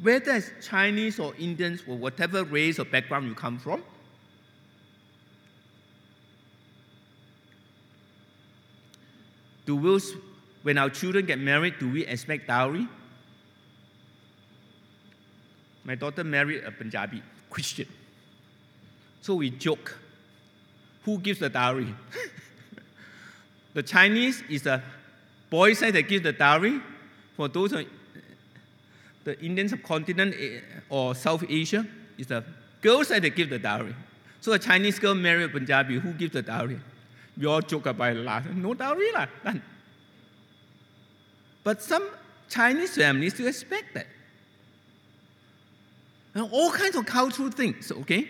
whether 0.00 0.32
it's 0.32 0.50
Chinese 0.66 1.18
or 1.18 1.34
Indians 1.36 1.82
or 1.88 1.96
whatever 1.96 2.44
race 2.44 2.78
or 2.78 2.84
background 2.84 3.26
you 3.26 3.34
come 3.34 3.58
from? 3.58 3.82
Do 9.66 9.76
we, 9.76 9.98
when 10.62 10.76
our 10.76 10.90
children 10.90 11.24
get 11.24 11.38
married, 11.38 11.78
do 11.78 11.90
we 11.90 12.06
expect 12.06 12.48
dowry? 12.48 12.86
My 15.84 15.94
daughter 15.94 16.22
married 16.22 16.64
a 16.64 16.70
Punjabi 16.70 17.22
Christian. 17.48 17.88
So 19.22 19.34
we 19.34 19.50
joke 19.50 19.98
who 21.04 21.18
gives 21.18 21.38
the 21.38 21.48
dowry? 21.48 21.94
the 23.74 23.82
Chinese 23.82 24.42
is 24.48 24.62
the 24.62 24.82
boy 25.54 25.72
side 25.74 25.94
that 25.94 26.08
give 26.08 26.22
the 26.24 26.32
dowry. 26.32 26.80
For 27.36 27.48
those 27.48 27.72
of 27.72 27.86
the 29.24 29.34
Indian 29.40 29.68
subcontinent 29.68 30.34
eh, 30.34 30.60
or 30.88 31.14
South 31.14 31.44
Asia, 31.48 31.86
is 32.18 32.26
the 32.26 32.44
girl 32.80 33.04
side 33.04 33.22
that 33.22 33.34
give 33.36 33.50
the 33.50 33.58
dowry. 33.58 33.94
So 34.40 34.52
a 34.52 34.58
Chinese 34.58 34.98
girl 34.98 35.14
married 35.14 35.44
a 35.44 35.48
Punjabi, 35.48 35.98
who 35.98 36.12
gives 36.12 36.32
the 36.32 36.42
dowry? 36.42 36.78
We 37.36 37.46
all 37.46 37.60
joke 37.60 37.86
about 37.86 38.16
it. 38.16 38.56
No 38.56 38.74
dowry, 38.74 39.12
lah. 39.12 39.26
None. 39.44 39.62
But 41.62 41.82
some 41.82 42.04
Chinese 42.48 42.96
families 42.96 43.34
still 43.34 43.48
expect 43.48 43.94
that. 43.94 44.06
And 46.34 46.48
all 46.50 46.70
kinds 46.72 46.96
of 46.96 47.06
cultural 47.06 47.50
things, 47.50 47.90
okay? 48.02 48.28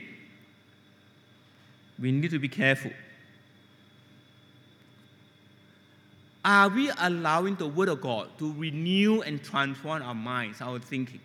We 1.99 2.13
need 2.13 2.31
to 2.31 2.39
be 2.39 2.49
careful. 2.49 2.93
Are 6.45 6.69
we 6.69 6.91
allowing 6.99 7.55
the 7.55 7.67
Word 7.67 7.89
of 7.89 8.03
God 8.03 8.29
to 8.39 8.53
renew 8.55 9.23
and 9.23 9.43
transform 9.43 10.03
our 10.03 10.15
minds, 10.15 10.61
our 10.61 10.79
thinking? 10.79 11.21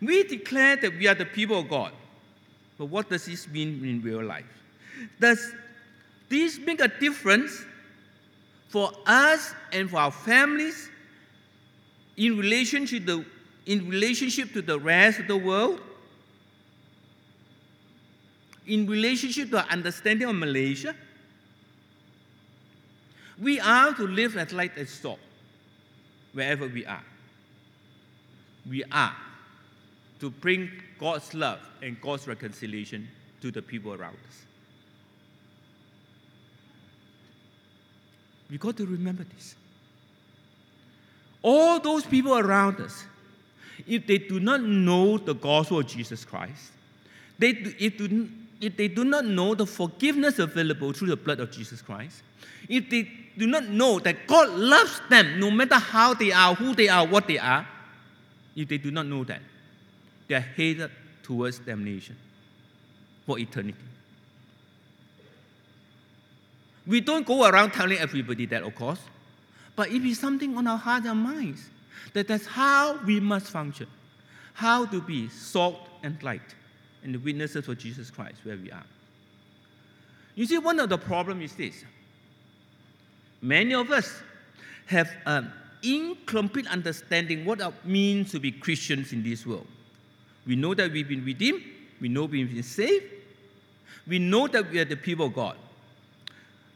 We 0.00 0.22
declare 0.22 0.76
that 0.76 0.96
we 0.96 1.08
are 1.08 1.14
the 1.14 1.24
people 1.24 1.58
of 1.58 1.68
God, 1.68 1.92
but 2.78 2.86
what 2.86 3.10
does 3.10 3.26
this 3.26 3.48
mean 3.48 3.84
in 3.84 4.00
real 4.00 4.22
life? 4.22 4.46
Does 5.18 5.52
this 6.28 6.58
make 6.60 6.80
a 6.80 6.86
difference 6.86 7.64
for 8.68 8.92
us 9.06 9.54
and 9.72 9.90
for 9.90 9.96
our 9.96 10.12
families 10.12 10.88
in 12.16 12.38
relationship 12.38 13.06
to 13.06 13.24
the, 13.24 13.72
in 13.72 13.88
relationship 13.88 14.52
to 14.52 14.62
the 14.62 14.78
rest 14.78 15.18
of 15.18 15.26
the 15.26 15.36
world? 15.36 15.80
In 18.68 18.86
relationship 18.86 19.50
to 19.50 19.58
our 19.58 19.68
understanding 19.70 20.28
of 20.28 20.36
Malaysia? 20.36 20.94
We 23.40 23.60
are 23.60 23.94
to 23.94 24.06
live 24.06 24.36
as 24.36 24.52
light 24.52 24.72
as 24.76 24.90
salt 24.90 25.20
wherever 26.32 26.66
we 26.66 26.84
are. 26.86 27.04
We 28.68 28.84
are 28.90 29.14
to 30.20 30.30
bring 30.30 30.70
God's 30.98 31.32
love 31.34 31.60
and 31.82 32.00
God's 32.00 32.26
reconciliation 32.26 33.08
to 33.40 33.50
the 33.50 33.62
people 33.62 33.94
around 33.94 34.16
us. 34.28 34.44
We 38.50 38.58
got 38.58 38.76
to 38.78 38.86
remember 38.86 39.24
this. 39.34 39.54
All 41.42 41.78
those 41.78 42.04
people 42.04 42.36
around 42.36 42.80
us, 42.80 43.04
if 43.86 44.06
they 44.06 44.18
do 44.18 44.40
not 44.40 44.62
know 44.62 45.18
the 45.18 45.34
gospel 45.34 45.80
of 45.80 45.86
Jesus 45.86 46.24
Christ, 46.24 46.72
they, 47.38 47.50
if, 47.50 47.98
do, 47.98 48.28
if 48.60 48.76
they 48.76 48.88
do 48.88 49.04
not 49.04 49.24
know 49.24 49.54
the 49.54 49.66
forgiveness 49.66 50.38
available 50.40 50.92
through 50.92 51.08
the 51.08 51.16
blood 51.16 51.38
of 51.38 51.52
Jesus 51.52 51.80
Christ, 51.80 52.22
if 52.68 52.90
they 52.90 53.08
do 53.38 53.46
not 53.46 53.68
know 53.68 53.98
that 54.00 54.26
God 54.26 54.50
loves 54.50 55.00
them 55.08 55.40
no 55.40 55.50
matter 55.50 55.76
how 55.76 56.14
they 56.14 56.32
are, 56.32 56.54
who 56.54 56.74
they 56.74 56.88
are, 56.88 57.06
what 57.06 57.26
they 57.26 57.38
are, 57.38 57.66
if 58.54 58.68
they 58.68 58.78
do 58.78 58.90
not 58.90 59.06
know 59.06 59.24
that, 59.24 59.40
they 60.26 60.34
are 60.34 60.40
headed 60.40 60.90
towards 61.22 61.58
damnation 61.60 62.16
for 63.24 63.38
eternity. 63.38 63.78
We 66.86 67.00
don't 67.00 67.26
go 67.26 67.46
around 67.46 67.72
telling 67.72 67.98
everybody 67.98 68.46
that, 68.46 68.62
of 68.62 68.74
course, 68.74 69.00
but 69.76 69.90
it 69.90 70.04
is 70.04 70.18
something 70.18 70.56
on 70.56 70.66
our 70.66 70.78
hearts 70.78 71.06
and 71.06 71.20
minds 71.20 71.68
that 72.14 72.26
that's 72.26 72.46
how 72.46 72.98
we 73.04 73.20
must 73.20 73.46
function, 73.46 73.86
how 74.54 74.86
to 74.86 75.00
be 75.00 75.28
salt 75.28 75.88
and 76.02 76.20
light 76.22 76.54
and 77.04 77.14
the 77.14 77.18
witnesses 77.18 77.66
for 77.66 77.74
Jesus 77.74 78.10
Christ 78.10 78.36
where 78.42 78.56
we 78.56 78.70
are. 78.72 78.84
You 80.34 80.46
see, 80.46 80.58
one 80.58 80.80
of 80.80 80.88
the 80.88 80.98
problems 80.98 81.52
is 81.52 81.56
this. 81.56 81.84
Many 83.40 83.74
of 83.74 83.90
us 83.90 84.20
have 84.86 85.10
an 85.26 85.52
incomplete 85.82 86.66
understanding 86.66 87.44
what 87.44 87.60
it 87.60 87.72
means 87.84 88.32
to 88.32 88.40
be 88.40 88.50
Christians 88.50 89.12
in 89.12 89.22
this 89.22 89.46
world. 89.46 89.66
We 90.46 90.56
know 90.56 90.74
that 90.74 90.90
we've 90.90 91.08
been 91.08 91.24
redeemed, 91.24 91.62
we 92.00 92.08
know 92.08 92.24
we've 92.24 92.52
been 92.52 92.62
saved, 92.62 93.04
we 94.06 94.18
know 94.18 94.48
that 94.48 94.70
we 94.70 94.78
are 94.78 94.84
the 94.84 94.96
people 94.96 95.26
of 95.26 95.34
God. 95.34 95.56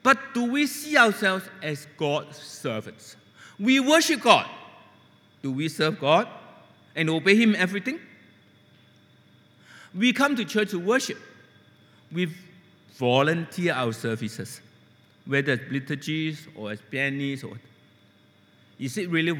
But 0.02 0.18
do 0.34 0.44
we 0.44 0.66
see 0.66 0.96
ourselves 0.96 1.48
as 1.62 1.86
God's 1.96 2.36
servants? 2.36 3.16
We 3.58 3.80
worship 3.80 4.20
God. 4.20 4.48
Do 5.42 5.52
we 5.52 5.68
serve 5.68 6.00
God 6.00 6.28
and 6.94 7.08
obey 7.08 7.36
Him 7.36 7.54
everything? 7.56 7.98
We 9.94 10.12
come 10.12 10.36
to 10.36 10.44
church 10.44 10.70
to 10.70 10.78
worship. 10.78 11.18
We 12.10 12.34
volunteer 12.94 13.72
our 13.72 13.92
services, 13.92 14.60
whether 15.26 15.52
it's 15.52 15.70
liturgies 15.70 16.48
or 16.56 16.72
as 16.72 16.80
pianists 16.90 17.44
or 17.44 17.58
is 18.78 18.98
it 18.98 19.08
really 19.10 19.32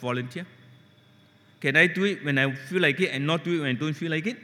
volunteer? 0.00 0.46
Can 1.60 1.76
I 1.76 1.86
do 1.86 2.04
it 2.04 2.24
when 2.24 2.38
I 2.38 2.52
feel 2.52 2.82
like 2.82 3.00
it 3.00 3.10
and 3.10 3.26
not 3.26 3.44
do 3.44 3.56
it 3.56 3.60
when 3.60 3.76
I 3.76 3.78
don't 3.78 3.94
feel 3.94 4.10
like 4.10 4.26
it? 4.26 4.36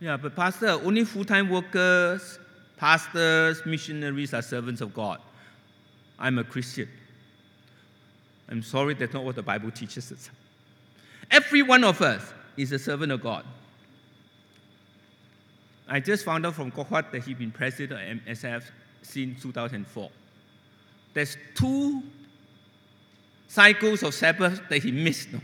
Yeah, 0.00 0.16
but 0.16 0.34
pastor, 0.34 0.70
only 0.70 1.04
full-time 1.04 1.48
workers 1.48 2.38
Pastors, 2.76 3.64
missionaries 3.64 4.34
are 4.34 4.42
servants 4.42 4.80
of 4.80 4.92
God. 4.92 5.18
I'm 6.18 6.38
a 6.38 6.44
Christian. 6.44 6.88
I'm 8.48 8.62
sorry, 8.62 8.94
that's 8.94 9.14
not 9.14 9.24
what 9.24 9.34
the 9.34 9.42
Bible 9.42 9.70
teaches 9.70 10.12
us. 10.12 10.30
Every 11.30 11.62
one 11.62 11.84
of 11.84 12.00
us 12.02 12.32
is 12.56 12.72
a 12.72 12.78
servant 12.78 13.12
of 13.12 13.22
God. 13.22 13.44
I 15.88 16.00
just 16.00 16.24
found 16.24 16.44
out 16.44 16.54
from 16.54 16.70
Kok 16.70 17.12
that 17.12 17.22
he's 17.24 17.36
been 17.36 17.50
president 17.50 17.92
of 17.92 18.26
MSF 18.26 18.64
since 19.02 19.42
2004. 19.42 20.10
There's 21.14 21.36
two 21.54 22.02
cycles 23.48 24.02
of 24.02 24.12
Sabbath 24.12 24.60
that 24.68 24.82
he 24.82 24.90
missed. 24.90 25.32
No? 25.32 25.40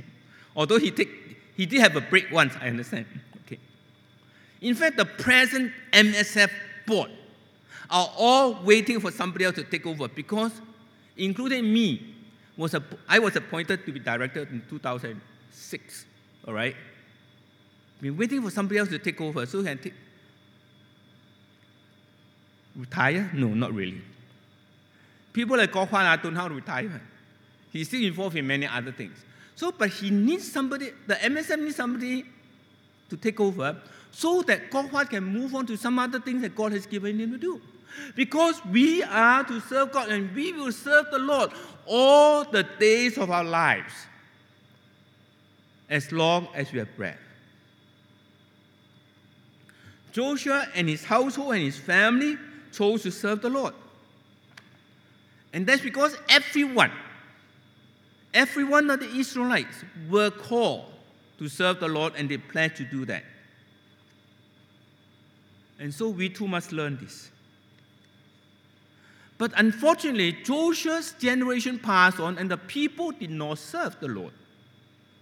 Although 0.56 0.78
he, 0.78 0.90
take, 0.90 1.08
he 1.56 1.64
did 1.64 1.80
have 1.80 1.96
a 1.96 2.00
break 2.00 2.30
once, 2.30 2.54
I 2.60 2.68
understand. 2.68 3.06
Okay. 3.46 3.58
In 4.60 4.74
fact, 4.74 4.96
the 4.96 5.04
present 5.04 5.72
MSF 5.92 6.50
board 6.86 7.10
are 7.90 8.10
all 8.16 8.62
waiting 8.64 9.00
for 9.00 9.10
somebody 9.10 9.44
else 9.44 9.54
to 9.54 9.64
take 9.64 9.86
over 9.86 10.08
because, 10.08 10.52
including 11.16 11.72
me, 11.72 12.14
was 12.56 12.74
a, 12.74 12.82
I 13.08 13.18
was 13.18 13.36
appointed 13.36 13.86
to 13.86 13.92
be 13.92 14.00
director 14.00 14.42
in 14.42 14.62
2006. 14.68 16.04
All 16.46 16.54
right? 16.54 16.76
Been 18.00 18.16
waiting 18.16 18.42
for 18.42 18.50
somebody 18.50 18.78
else 18.78 18.88
to 18.88 18.98
take 18.98 19.20
over 19.20 19.46
so 19.46 19.58
he 19.58 19.64
can 19.64 19.78
take. 19.78 19.94
Retire? 22.76 23.30
No, 23.34 23.48
not 23.48 23.72
really. 23.72 24.00
People 25.32 25.56
like 25.56 25.72
Huat 25.72 26.22
don't 26.22 26.34
know 26.34 26.48
to 26.48 26.54
retire. 26.54 27.00
He's 27.72 27.88
still 27.88 28.02
involved 28.02 28.36
in 28.36 28.46
many 28.46 28.66
other 28.66 28.92
things. 28.92 29.16
So, 29.56 29.72
but 29.72 29.90
he 29.90 30.10
needs 30.10 30.50
somebody, 30.50 30.90
the 31.06 31.14
MSF 31.14 31.60
needs 31.60 31.76
somebody 31.76 32.24
to 33.10 33.16
take 33.16 33.40
over 33.40 33.76
so 34.10 34.42
that 34.42 34.70
Huat 34.70 35.10
can 35.10 35.24
move 35.24 35.54
on 35.54 35.66
to 35.66 35.76
some 35.76 35.98
other 35.98 36.20
things 36.20 36.42
that 36.42 36.54
God 36.54 36.72
has 36.72 36.86
given 36.86 37.18
him 37.18 37.32
to 37.32 37.38
do. 37.38 37.60
Because 38.16 38.64
we 38.66 39.02
are 39.02 39.44
to 39.44 39.60
serve 39.60 39.92
God 39.92 40.08
and 40.08 40.34
we 40.34 40.52
will 40.52 40.72
serve 40.72 41.06
the 41.10 41.18
Lord 41.18 41.50
all 41.86 42.44
the 42.44 42.62
days 42.78 43.18
of 43.18 43.30
our 43.30 43.44
lives. 43.44 43.92
as 45.92 46.10
long 46.10 46.48
as 46.54 46.72
we 46.72 46.78
have 46.78 46.96
breath. 46.96 47.18
Joshua 50.12 50.66
and 50.74 50.88
his 50.88 51.04
household 51.04 51.54
and 51.54 51.62
his 51.62 51.78
family 51.78 52.38
chose 52.72 53.02
to 53.02 53.10
serve 53.10 53.42
the 53.42 53.50
Lord. 53.50 53.74
And 55.52 55.66
that's 55.66 55.82
because 55.82 56.16
everyone, 56.28 56.90
every 58.32 58.64
one 58.64 58.90
of 58.90 59.00
the 59.00 59.10
Israelites 59.14 59.84
were 60.08 60.30
called 60.30 60.86
to 61.38 61.48
serve 61.48 61.80
the 61.80 61.88
Lord 61.88 62.14
and 62.16 62.28
they 62.28 62.38
pledged 62.38 62.76
to 62.76 62.84
do 62.84 63.04
that. 63.06 63.24
And 65.78 65.92
so 65.92 66.08
we 66.08 66.28
too 66.28 66.48
must 66.48 66.72
learn 66.72 66.96
this. 67.00 67.30
But 69.36 69.52
unfortunately, 69.56 70.36
Joshua's 70.44 71.14
generation 71.18 71.78
passed 71.78 72.20
on 72.20 72.38
and 72.38 72.50
the 72.50 72.56
people 72.56 73.10
did 73.10 73.30
not 73.30 73.58
serve 73.58 73.98
the 73.98 74.06
Lord. 74.06 74.32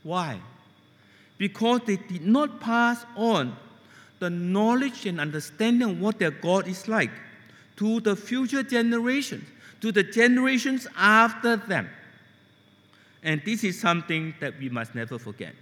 Why? 0.02 0.38
Because 1.38 1.80
they 1.86 1.96
did 1.96 2.26
not 2.26 2.60
pass 2.60 3.04
on 3.16 3.56
the 4.18 4.28
knowledge 4.28 5.06
and 5.06 5.18
understanding 5.18 5.90
of 5.90 6.00
what 6.00 6.18
their 6.18 6.30
God 6.30 6.68
is 6.68 6.86
like 6.86 7.10
to 7.80 7.98
the 8.00 8.14
future 8.14 8.62
generations, 8.62 9.42
to 9.80 9.90
the 9.90 10.02
generations 10.02 10.86
after 10.98 11.56
them. 11.56 11.88
And 13.22 13.40
this 13.42 13.64
is 13.64 13.80
something 13.80 14.34
that 14.38 14.58
we 14.58 14.68
must 14.68 14.94
never 14.94 15.18
forget. 15.18 15.54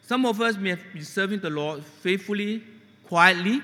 Some 0.00 0.24
of 0.24 0.40
us 0.40 0.56
may 0.56 0.70
have 0.70 0.92
been 0.94 1.04
serving 1.04 1.40
the 1.40 1.50
Lord 1.50 1.84
faithfully, 1.84 2.62
quietly, 3.04 3.60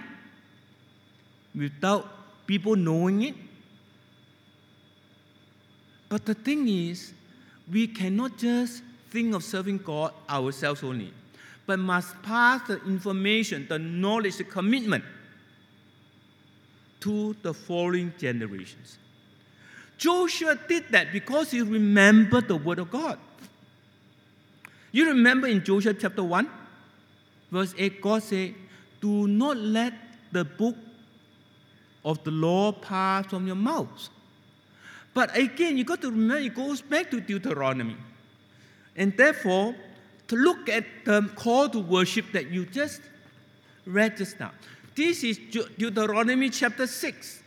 without 1.55 2.47
people 2.47 2.77
knowing 2.77 3.23
it. 3.23 3.35
But 6.11 6.27
the 6.27 6.35
thing 6.35 6.69
is, 6.69 7.15
we 7.71 7.87
cannot 7.87 8.37
just 8.37 8.83
think 9.09 9.35
of 9.35 9.43
serving 9.43 9.79
God 9.79 10.13
ourselves 10.29 10.83
only, 10.83 11.11
but 11.65 11.79
must 11.79 12.23
pass 12.23 12.67
the 12.69 12.85
information, 12.85 13.67
the 13.67 13.79
knowledge, 13.79 14.37
the 14.37 14.45
commitment 14.45 15.05
to 17.03 17.37
the 17.43 17.53
following 17.53 18.13
generations. 18.19 18.99
Joshua 19.99 20.59
did 20.69 20.85
that 20.91 21.13
because 21.13 21.51
he 21.51 21.61
remembered 21.61 22.49
the 22.49 22.57
word 22.57 22.79
of 22.79 22.91
God. 22.91 23.19
You 24.91 25.09
remember 25.09 25.47
in 25.47 25.65
Joshua 25.65 25.95
chapter 25.95 26.23
1, 26.23 26.49
verse 27.51 27.75
8, 27.79 28.01
God 28.01 28.23
said, 28.23 28.55
Do 29.01 29.27
not 29.27 29.57
let 29.57 29.95
the 30.33 30.45
book 30.45 30.77
of 32.05 32.23
the 32.25 32.31
law 32.31 32.73
pass 32.73 33.27
from 33.27 33.47
your 33.47 33.57
mouth. 33.57 34.09
But 35.15 35.37
again, 35.37 35.77
you 35.77 35.85
got 35.85 36.01
to 36.03 36.11
remember, 36.11 36.39
it 36.39 36.55
goes 36.55 36.81
back 36.81 37.11
to 37.11 37.21
Deuteronomy. 37.21 37.97
And 38.97 39.17
therefore, 39.17 39.75
to 40.29 40.37
look 40.37 40.69
at 40.69 40.85
the 41.05 41.23
call 41.37 41.69
to 41.71 41.79
worship 41.79 42.33
that 42.33 42.51
you 42.51 42.67
just 42.67 43.03
read 43.87 44.17
just 44.17 44.41
now. 44.41 44.53
This 44.95 45.25
is 45.25 45.39
Deuteronomy 45.79 46.51
chapter 46.51 46.87
6. 46.87 47.43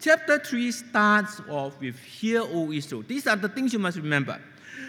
Chapter 0.00 0.40
3 0.40 0.72
starts 0.72 1.40
off 1.48 1.78
with, 1.80 1.96
Hear, 2.00 2.42
O 2.42 2.72
Israel. 2.72 3.04
These 3.06 3.28
are 3.28 3.36
the 3.36 3.48
things 3.48 3.72
you 3.72 3.78
must 3.78 3.96
remember. 3.96 4.40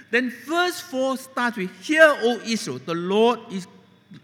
Then 0.10 0.34
verse 0.48 0.80
4 0.80 1.18
starts 1.18 1.58
with, 1.58 1.72
Hear, 1.82 2.16
O 2.22 2.40
Israel, 2.44 2.80
the 2.84 2.96
Lord 2.96 3.40
is 3.52 3.68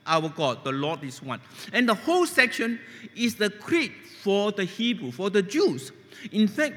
our 0.07 0.29
God, 0.29 0.63
the 0.63 0.71
Lord 0.71 1.03
is 1.03 1.21
one. 1.21 1.39
And 1.73 1.87
the 1.87 1.93
whole 1.93 2.25
section 2.25 2.79
is 3.15 3.35
the 3.35 3.49
creed 3.49 3.91
for 4.23 4.51
the 4.51 4.63
Hebrew, 4.63 5.11
for 5.11 5.29
the 5.29 5.43
Jews. 5.43 5.91
In 6.31 6.47
fact, 6.47 6.75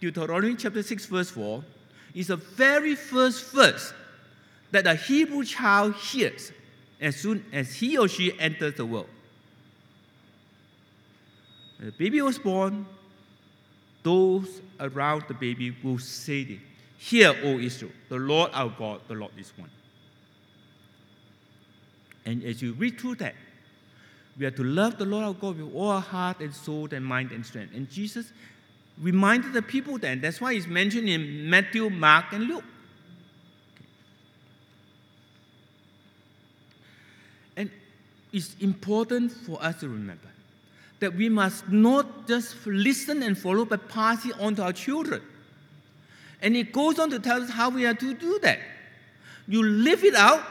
Deuteronomy 0.00 0.54
chapter 0.54 0.82
6, 0.82 1.06
verse 1.06 1.30
4 1.30 1.64
is 2.14 2.28
the 2.28 2.36
very 2.36 2.94
first 2.94 3.52
verse 3.52 3.92
that 4.70 4.86
a 4.86 4.94
Hebrew 4.94 5.44
child 5.44 5.94
hears 5.96 6.52
as 7.00 7.16
soon 7.16 7.44
as 7.52 7.74
he 7.74 7.98
or 7.98 8.06
she 8.06 8.38
enters 8.38 8.74
the 8.74 8.86
world. 8.86 9.08
The 11.80 11.92
baby 11.92 12.20
was 12.20 12.38
born, 12.38 12.86
those 14.02 14.60
around 14.78 15.24
the 15.28 15.34
baby 15.34 15.74
will 15.82 15.98
say 15.98 16.44
this 16.44 16.58
Hear, 16.98 17.34
O 17.42 17.58
Israel, 17.58 17.92
the 18.10 18.16
Lord 18.16 18.50
our 18.52 18.68
God, 18.68 19.00
the 19.08 19.14
Lord 19.14 19.32
is 19.38 19.52
one. 19.56 19.70
And 22.26 22.44
as 22.44 22.60
you 22.60 22.74
read 22.74 23.00
through 23.00 23.16
that, 23.16 23.34
we 24.38 24.44
are 24.44 24.50
to 24.50 24.62
love 24.62 24.98
the 24.98 25.06
Lord 25.06 25.24
our 25.24 25.32
God 25.32 25.58
with 25.58 25.74
all 25.74 25.88
our 25.88 26.00
heart 26.02 26.40
and 26.40 26.54
soul 26.54 26.88
and 26.92 27.04
mind 27.04 27.32
and 27.32 27.44
strength. 27.44 27.74
And 27.74 27.90
Jesus 27.90 28.30
reminded 29.00 29.54
the 29.54 29.62
people 29.62 29.96
then. 29.96 30.20
That's 30.20 30.40
why 30.40 30.52
it's 30.52 30.66
mentioned 30.66 31.08
in 31.08 31.48
Matthew, 31.48 31.88
Mark, 31.88 32.26
and 32.32 32.44
Luke. 32.44 32.64
And 37.56 37.70
it's 38.32 38.54
important 38.60 39.32
for 39.32 39.62
us 39.62 39.80
to 39.80 39.88
remember 39.88 40.28
that 41.00 41.14
we 41.14 41.28
must 41.28 41.68
not 41.68 42.28
just 42.28 42.66
listen 42.66 43.22
and 43.22 43.36
follow, 43.36 43.64
but 43.64 43.88
pass 43.88 44.24
it 44.24 44.38
on 44.38 44.54
to 44.56 44.62
our 44.62 44.72
children. 44.72 45.22
And 46.42 46.56
it 46.56 46.72
goes 46.72 46.98
on 46.98 47.10
to 47.10 47.18
tell 47.18 47.42
us 47.42 47.50
how 47.50 47.70
we 47.70 47.86
are 47.86 47.94
to 47.94 48.14
do 48.14 48.38
that. 48.40 48.60
You 49.48 49.62
live 49.62 50.04
it 50.04 50.14
out, 50.14 50.42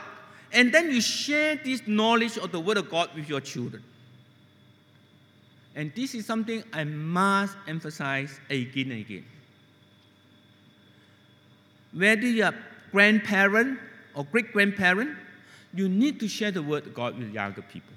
and 0.52 0.74
then 0.74 0.92
you 0.92 1.02
share 1.02 1.56
this 1.56 1.88
knowledge 1.88 2.38
of 2.38 2.52
the 2.52 2.60
Word 2.60 2.78
of 2.78 2.90
God 2.90 3.10
with 3.16 3.30
your 3.30 3.42
children. 3.42 3.84
And 5.76 5.94
this 5.96 6.16
is 6.16 6.26
something 6.26 6.64
I 6.74 6.84
must 6.84 7.56
emphasize 7.68 8.40
again 8.50 8.92
and 8.92 9.02
again. 9.02 9.26
Whether 11.94 12.28
you're 12.28 12.54
grandparent 12.92 13.80
or 14.14 14.26
great 14.26 14.52
grandparent, 14.52 15.16
you 15.74 15.88
need 15.88 16.20
to 16.20 16.28
share 16.28 16.52
the 16.52 16.62
word 16.62 16.88
of 16.88 16.94
God 16.94 17.18
with 17.18 17.32
younger 17.32 17.62
people. 17.62 17.94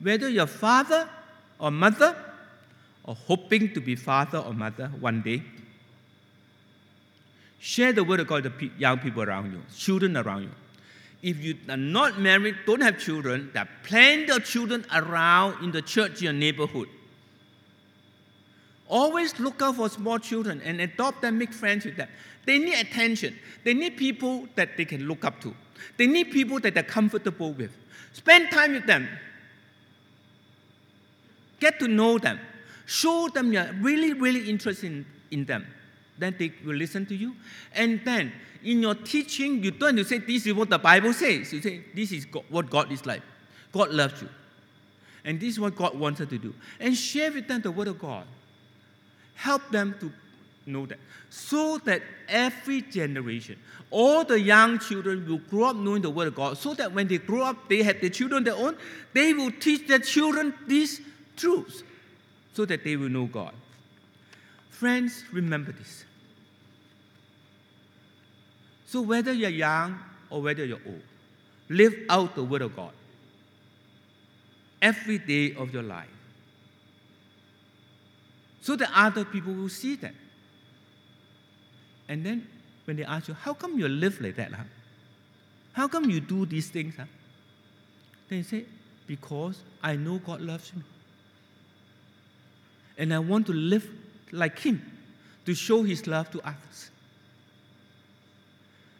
Whether 0.00 0.28
you're 0.28 0.46
father 0.46 1.08
or 1.58 1.70
mother, 1.70 2.16
or 3.04 3.14
hoping 3.14 3.72
to 3.74 3.80
be 3.80 3.96
father 3.96 4.38
or 4.38 4.52
mother 4.52 4.90
one 5.00 5.22
day, 5.22 5.42
share 7.58 7.92
the 7.92 8.04
word 8.04 8.20
of 8.20 8.26
God 8.26 8.42
the 8.44 8.70
young 8.78 8.98
people 8.98 9.22
around 9.22 9.52
you, 9.52 9.62
children 9.76 10.16
around 10.16 10.42
you. 10.42 10.50
If 11.22 11.42
you 11.42 11.56
are 11.70 11.76
not 11.76 12.20
married, 12.20 12.56
don't 12.66 12.82
have 12.82 12.98
children, 12.98 13.50
there 13.54 13.62
are 13.62 13.68
plenty 13.82 14.30
of 14.30 14.44
children 14.44 14.84
around 14.94 15.64
in 15.64 15.70
the 15.72 15.80
church, 15.80 16.18
in 16.18 16.24
your 16.24 16.32
neighborhood. 16.34 16.88
Always 18.88 19.38
look 19.40 19.62
out 19.62 19.76
for 19.76 19.88
small 19.88 20.18
children 20.18 20.60
and 20.62 20.80
adopt 20.80 21.22
them, 21.22 21.38
make 21.38 21.54
friends 21.54 21.86
with 21.86 21.96
them. 21.96 22.08
They 22.44 22.58
need 22.58 22.74
attention. 22.74 23.38
They 23.64 23.72
need 23.72 23.96
people 23.96 24.46
that 24.56 24.76
they 24.76 24.84
can 24.84 25.08
look 25.08 25.24
up 25.24 25.40
to. 25.40 25.54
They 25.96 26.06
need 26.06 26.30
people 26.30 26.60
that 26.60 26.74
they're 26.74 26.82
comfortable 26.82 27.52
with. 27.52 27.72
Spend 28.12 28.50
time 28.50 28.72
with 28.72 28.86
them. 28.86 29.08
Get 31.64 31.78
to 31.78 31.88
know 31.88 32.18
them. 32.18 32.38
Show 32.84 33.28
them 33.28 33.50
you're 33.50 33.72
really, 33.80 34.12
really 34.12 34.50
interested 34.50 34.84
in, 34.84 35.06
in 35.30 35.44
them. 35.46 35.66
Then 36.18 36.34
they 36.38 36.52
will 36.62 36.74
listen 36.76 37.06
to 37.06 37.14
you. 37.16 37.34
And 37.74 38.02
then 38.04 38.32
in 38.62 38.82
your 38.82 38.94
teaching, 38.94 39.64
you 39.64 39.70
don't 39.70 40.04
say, 40.04 40.18
This 40.18 40.46
is 40.46 40.52
what 40.52 40.68
the 40.68 40.78
Bible 40.78 41.14
says. 41.14 41.54
You 41.54 41.62
say, 41.62 41.80
This 41.94 42.12
is 42.12 42.26
what 42.50 42.68
God 42.68 42.92
is 42.92 43.06
like. 43.06 43.22
God 43.72 43.92
loves 43.92 44.20
you. 44.20 44.28
And 45.24 45.40
this 45.40 45.54
is 45.54 45.58
what 45.58 45.74
God 45.74 45.98
wanted 45.98 46.28
to 46.28 46.38
do. 46.38 46.52
And 46.78 46.94
share 46.94 47.32
with 47.32 47.48
them 47.48 47.62
the 47.62 47.70
Word 47.70 47.88
of 47.88 47.98
God. 47.98 48.26
Help 49.34 49.62
them 49.70 49.94
to 50.00 50.12
know 50.66 50.84
that. 50.84 50.98
So 51.30 51.78
that 51.86 52.02
every 52.28 52.82
generation, 52.82 53.58
all 53.90 54.22
the 54.22 54.38
young 54.38 54.80
children 54.80 55.26
will 55.26 55.38
grow 55.38 55.70
up 55.70 55.76
knowing 55.76 56.02
the 56.02 56.10
Word 56.10 56.28
of 56.28 56.34
God. 56.34 56.58
So 56.58 56.74
that 56.74 56.92
when 56.92 57.08
they 57.08 57.16
grow 57.16 57.44
up, 57.44 57.70
they 57.70 57.82
have 57.82 58.02
their 58.02 58.10
children 58.10 58.44
their 58.44 58.54
own, 58.54 58.76
they 59.14 59.32
will 59.32 59.50
teach 59.50 59.88
their 59.88 60.00
children 60.00 60.52
these 60.66 61.00
truths 61.36 61.82
so 62.54 62.64
that 62.64 62.84
they 62.84 62.96
will 62.96 63.08
know 63.08 63.26
God. 63.26 63.52
Friends, 64.70 65.24
remember 65.32 65.72
this. 65.72 66.04
So, 68.86 69.02
whether 69.02 69.32
you're 69.32 69.50
young 69.50 69.98
or 70.30 70.42
whether 70.42 70.64
you're 70.64 70.80
old, 70.86 71.02
live 71.68 71.94
out 72.08 72.34
the 72.34 72.44
Word 72.44 72.62
of 72.62 72.76
God 72.76 72.92
every 74.80 75.18
day 75.18 75.54
of 75.54 75.72
your 75.72 75.82
life 75.82 76.08
so 78.60 78.76
that 78.76 78.90
other 78.94 79.24
people 79.24 79.52
will 79.52 79.68
see 79.68 79.96
that. 79.96 80.14
And 82.08 82.24
then 82.24 82.46
when 82.84 82.96
they 82.96 83.04
ask 83.04 83.28
you, 83.28 83.34
How 83.34 83.54
come 83.54 83.78
you 83.78 83.88
live 83.88 84.20
like 84.20 84.36
that? 84.36 84.52
Huh? 84.52 84.64
How 85.72 85.88
come 85.88 86.08
you 86.08 86.20
do 86.20 86.46
these 86.46 86.68
things? 86.68 86.94
Huh? 86.96 87.04
Then 88.28 88.38
you 88.38 88.44
say, 88.44 88.64
Because 89.06 89.60
I 89.82 89.96
know 89.96 90.18
God 90.18 90.40
loves 90.40 90.72
me. 90.74 90.82
And 92.96 93.12
I 93.12 93.18
want 93.18 93.46
to 93.46 93.52
live 93.52 93.88
like 94.32 94.58
Him 94.58 94.82
to 95.46 95.54
show 95.54 95.82
His 95.82 96.06
love 96.06 96.30
to 96.32 96.40
others. 96.46 96.90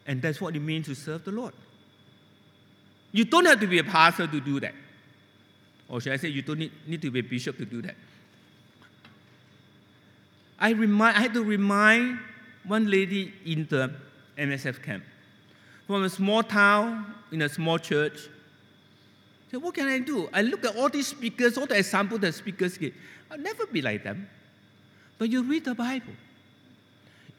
And 0.07 0.21
that's 0.21 0.39
what 0.39 0.55
it 0.55 0.59
means 0.59 0.85
to 0.87 0.95
serve 0.95 1.25
the 1.25 1.31
Lord. 1.31 1.53
You 3.11 3.25
don't 3.25 3.45
have 3.45 3.59
to 3.61 3.67
be 3.67 3.79
a 3.79 3.83
pastor 3.83 4.27
to 4.27 4.39
do 4.41 4.59
that. 4.59 4.73
Or 5.87 6.01
should 6.01 6.13
I 6.13 6.17
say, 6.17 6.29
you 6.29 6.41
don't 6.41 6.59
need, 6.59 6.71
need 6.85 7.01
to 7.01 7.11
be 7.11 7.19
a 7.19 7.23
bishop 7.23 7.57
to 7.57 7.65
do 7.65 7.81
that. 7.81 7.95
I, 10.59 10.71
remind, 10.71 11.17
I 11.17 11.21
had 11.21 11.33
to 11.33 11.43
remind 11.43 12.19
one 12.65 12.89
lady 12.89 13.33
in 13.45 13.67
the 13.69 13.93
MSF 14.37 14.81
camp 14.81 15.03
from 15.87 16.03
a 16.03 16.09
small 16.09 16.43
town 16.43 17.13
in 17.31 17.41
a 17.41 17.49
small 17.49 17.77
church. 17.77 18.27
So 19.55 19.59
what 19.59 19.73
can 19.73 19.87
I 19.87 19.99
do? 19.99 20.27
I 20.33 20.41
look 20.41 20.65
at 20.65 20.75
all 20.75 20.89
these 20.89 21.07
speakers, 21.07 21.57
all 21.57 21.65
the 21.65 21.77
examples 21.77 22.19
that 22.19 22.33
speakers 22.33 22.77
give. 22.77 22.93
I'll 23.31 23.37
never 23.37 23.65
be 23.65 23.81
like 23.81 24.03
them. 24.03 24.27
But 25.17 25.29
you 25.29 25.43
read 25.43 25.63
the 25.63 25.73
Bible. 25.73 26.11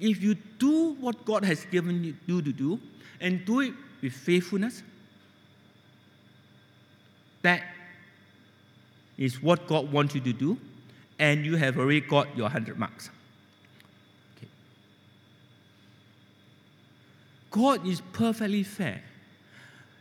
If 0.00 0.22
you 0.22 0.34
do 0.58 0.94
what 0.94 1.26
God 1.26 1.44
has 1.44 1.66
given 1.66 2.16
you 2.26 2.40
to 2.40 2.52
do 2.54 2.80
and 3.20 3.44
do 3.44 3.60
it 3.60 3.74
with 4.00 4.14
faithfulness, 4.14 4.82
that 7.42 7.62
is 9.18 9.42
what 9.42 9.66
God 9.66 9.92
wants 9.92 10.14
you 10.14 10.22
to 10.22 10.32
do, 10.32 10.56
and 11.18 11.44
you 11.44 11.56
have 11.56 11.76
already 11.76 12.00
got 12.00 12.34
your 12.34 12.44
100 12.44 12.78
marks. 12.78 13.10
Okay. 14.38 14.48
God 17.50 17.86
is 17.86 18.00
perfectly 18.14 18.62
fair. 18.62 19.02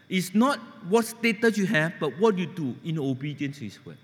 It's 0.10 0.36
not 0.36 0.60
what 0.88 1.06
status 1.06 1.58
you 1.58 1.66
have, 1.68 1.94
but 2.00 2.18
what 2.20 2.38
you 2.38 2.46
do 2.46 2.76
in 2.84 3.00
obedience 3.00 3.58
to 3.60 3.66
His 3.66 3.84
word. 3.86 3.98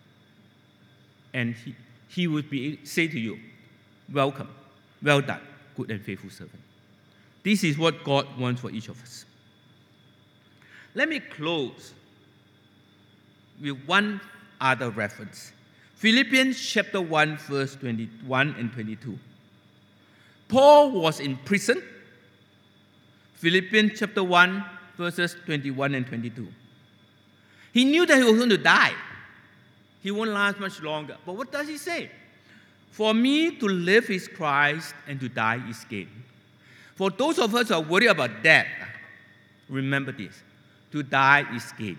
And 1.34 1.56
He, 1.56 1.76
he 2.08 2.28
would 2.28 2.50
be, 2.50 2.80
say 2.84 3.08
to 3.08 3.20
you, 3.20 3.40
Welcome, 4.12 4.50
well 5.02 5.22
done, 5.22 5.42
good 5.78 5.90
and 5.92 6.02
faithful 6.02 6.30
servant. 6.30 6.60
This 7.44 7.64
is 7.64 7.78
what 7.78 8.04
God 8.04 8.28
wants 8.38 8.62
for 8.62 8.70
each 8.72 8.90
of 8.90 9.02
us. 9.02 9.26
Let 10.94 11.08
me 11.08 11.20
close 11.20 11.94
with 13.62 13.78
one 13.86 14.20
other 14.60 14.90
reference 14.90 15.54
Philippians 16.02 16.60
chapter 16.60 17.00
1, 17.00 17.38
verse 17.38 17.76
21 17.76 18.56
and 18.58 18.74
22. 18.74 19.20
Paul 20.48 20.90
was 20.90 21.20
in 21.20 21.38
prison. 21.46 21.80
Philippians 23.36 24.00
chapter 24.00 24.24
1, 24.24 24.66
verses 25.02 25.36
21 25.46 25.96
and 25.96 26.06
22. 26.08 26.48
He 27.74 27.86
knew 27.86 28.06
that 28.06 28.18
he 28.18 28.24
was 28.24 28.38
going 28.38 28.50
to 28.50 28.58
die. 28.58 28.94
He 30.02 30.12
won't 30.12 30.32
last 30.32 30.60
much 30.60 30.82
longer. 30.82 31.18
But 31.26 31.36
what 31.36 31.52
does 31.52 31.68
he 31.68 31.78
say? 31.78 32.10
For 32.92 33.14
me 33.14 33.56
to 33.58 33.68
live 33.68 34.10
is 34.10 34.28
Christ 34.28 34.94
and 35.08 35.20
to 35.20 35.30
die 35.30 35.62
is 35.70 35.84
gain. 35.86 36.10
For 36.96 37.10
those 37.10 37.40
of 37.40 37.56
us 37.56 37.70
who 37.70 37.76
are 37.76 37.82
worried 37.82 38.08
about 38.08 38.44
death, 38.44 38.68
remember 39.70 40.12
this 40.12 40.42
to 40.92 41.04
die 41.04 41.46
is 41.56 41.72
gain 41.78 41.98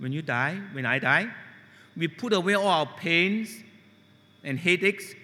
when 0.00 0.12
you 0.12 0.22
die, 0.22 0.58
when 0.72 0.86
I 0.86 0.98
die, 0.98 1.28
we 1.96 2.08
put 2.08 2.32
away 2.32 2.54
all 2.54 2.66
our 2.66 2.86
pains 2.86 3.54
and 4.42 4.58
headaches 4.58 5.14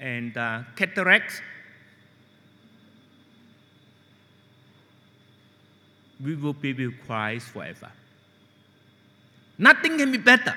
and 0.00 0.36
uh, 0.36 0.62
cataracts. 0.74 1.40
We 6.22 6.34
will 6.34 6.54
be 6.54 6.72
with 6.72 6.94
Christ 7.06 7.48
forever. 7.48 7.90
Nothing 9.58 9.98
can 9.98 10.12
be 10.12 10.18
better. 10.18 10.54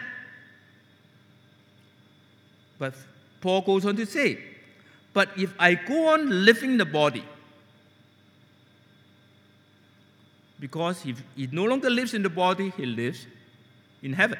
But 2.77 2.93
Paul 3.41 3.61
goes 3.61 3.85
on 3.85 3.95
to 3.97 4.05
say, 4.05 4.39
but 5.13 5.29
if 5.37 5.53
I 5.59 5.73
go 5.75 6.13
on 6.13 6.45
living 6.45 6.71
in 6.71 6.77
the 6.77 6.85
body, 6.85 7.23
because 10.59 11.05
if 11.05 11.21
he 11.35 11.47
no 11.51 11.65
longer 11.65 11.89
lives 11.89 12.13
in 12.13 12.23
the 12.23 12.29
body, 12.29 12.71
he 12.77 12.85
lives 12.85 13.25
in 14.01 14.13
heaven. 14.13 14.37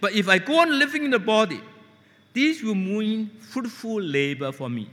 But 0.00 0.12
if 0.12 0.28
I 0.28 0.38
go 0.38 0.60
on 0.60 0.78
living 0.78 1.04
in 1.04 1.10
the 1.10 1.18
body, 1.18 1.60
this 2.32 2.62
will 2.62 2.74
mean 2.74 3.30
fruitful 3.40 4.00
labor 4.00 4.52
for 4.52 4.68
me. 4.68 4.88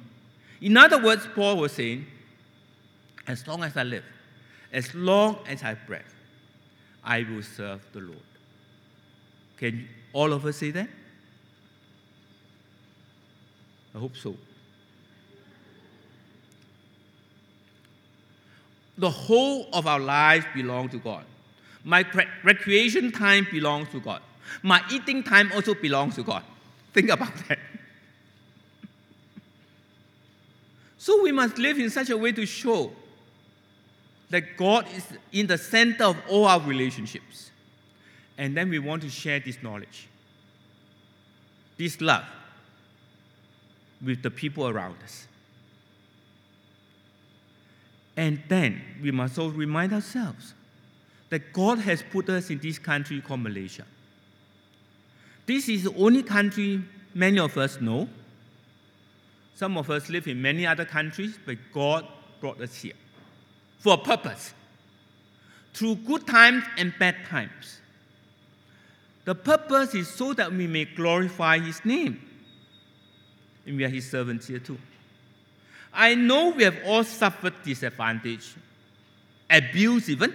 In 0.60 0.76
other 0.76 1.02
words, 1.02 1.28
Paul 1.34 1.58
was 1.58 1.72
saying, 1.72 2.06
as 3.28 3.48
long 3.48 3.64
as 3.64 3.78
I 3.78 3.84
live, 3.84 4.04
as 4.72 4.94
long 4.94 5.40
as 5.48 5.64
I 5.64 5.74
breath, 5.74 6.14
I 7.04 7.24
will 7.24 7.44
serve 7.44 7.82
the 7.94 8.02
Lord. 8.02 8.20
Can 9.58 9.88
all 10.14 10.34
of 10.34 10.46
us 10.46 10.58
say 10.58 10.72
that? 10.72 10.90
I 13.96 14.00
hope 14.00 14.16
so. 14.16 14.36
the 18.98 19.10
whole 19.10 19.68
of 19.74 19.88
our 19.88 20.00
life 20.00 20.46
belongs 20.54 20.92
to 20.92 20.98
God. 20.98 21.24
My 21.84 22.06
recreation 22.44 23.12
time 23.12 23.48
belongs 23.52 23.90
to 23.90 24.00
God. 24.00 24.22
My 24.64 24.82
eating 24.92 25.24
time 25.24 25.52
also 25.54 25.76
belongs 25.76 26.16
to 26.16 26.24
God. 26.24 26.44
Think 26.94 27.10
about 27.10 27.34
that. 27.48 27.60
so 30.98 31.22
we 31.22 31.32
must 31.32 31.58
live 31.58 31.78
in 31.78 31.90
such 31.90 32.10
a 32.10 32.18
way 32.18 32.32
to 32.32 32.46
show 32.46 32.92
that 34.30 34.58
God 34.58 34.86
is 34.96 35.06
in 35.32 35.48
the 35.48 35.58
center 35.58 36.04
of 36.04 36.18
all 36.28 36.46
our 36.46 36.60
relationships. 36.60 37.52
And 38.38 38.56
then 38.56 38.70
we 38.70 38.80
want 38.80 39.02
to 39.04 39.10
share 39.10 39.40
this 39.40 39.58
knowledge, 39.64 40.08
this 41.78 42.00
love 42.02 42.26
with 44.04 44.22
the 44.22 44.30
people 44.30 44.68
around 44.68 44.98
us. 45.04 45.28
And 48.16 48.42
then 48.48 48.82
we 49.02 49.12
must 49.12 49.38
also 49.38 49.56
remind 49.56 49.94
ourselves 49.94 50.54
that 51.30 51.54
God 51.54 51.80
has 51.80 52.04
put 52.04 52.30
us 52.30 52.50
in 52.50 52.60
this 52.60 52.80
country 52.80 53.22
called 53.22 53.42
Malaysia. 53.42 53.86
This 55.46 55.70
is 55.70 55.84
the 55.84 55.96
only 55.96 56.24
country 56.24 56.84
many 57.14 57.40
of 57.40 57.58
us 57.58 57.80
know. 57.80 58.10
Some 59.56 59.78
of 59.78 59.90
us 59.90 60.10
live 60.10 60.28
in 60.28 60.42
many 60.42 60.68
other 60.68 60.86
countries, 60.86 61.40
but 61.46 61.58
God 61.74 62.06
brought 62.40 62.62
us 62.62 62.76
here 62.76 62.94
for 63.80 63.94
a 63.94 63.98
purpose. 63.98 64.54
Through 65.74 65.96
good 65.96 66.26
times 66.26 66.64
and 66.78 66.94
bad 66.98 67.16
times. 67.30 67.80
The 69.26 69.36
purpose 69.36 69.94
is 69.94 70.08
so 70.08 70.34
that 70.34 70.52
we 70.52 70.68
may 70.68 70.86
glorify 70.86 71.60
His 71.60 71.84
name. 71.84 72.22
And 73.66 73.78
we 73.78 73.84
are 73.84 73.90
His 73.90 74.10
servants 74.10 74.48
here 74.48 74.60
too. 74.60 74.78
I 75.94 76.16
know 76.16 76.50
we 76.50 76.64
have 76.64 76.78
all 76.86 77.04
suffered 77.04 77.54
disadvantage, 77.64 78.54
abuse 79.50 80.10
even. 80.10 80.34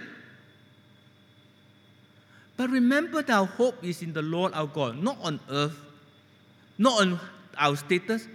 But 2.55 2.69
remember 2.69 3.21
that 3.23 3.33
our 3.33 3.45
hope 3.45 3.83
is 3.83 4.01
in 4.01 4.13
the 4.13 4.21
Lord 4.21 4.53
our 4.53 4.67
God, 4.67 5.01
not 5.01 5.17
on 5.23 5.39
earth, 5.49 5.79
not 6.77 7.01
on 7.01 7.19
our 7.57 7.75
status, 7.75 8.27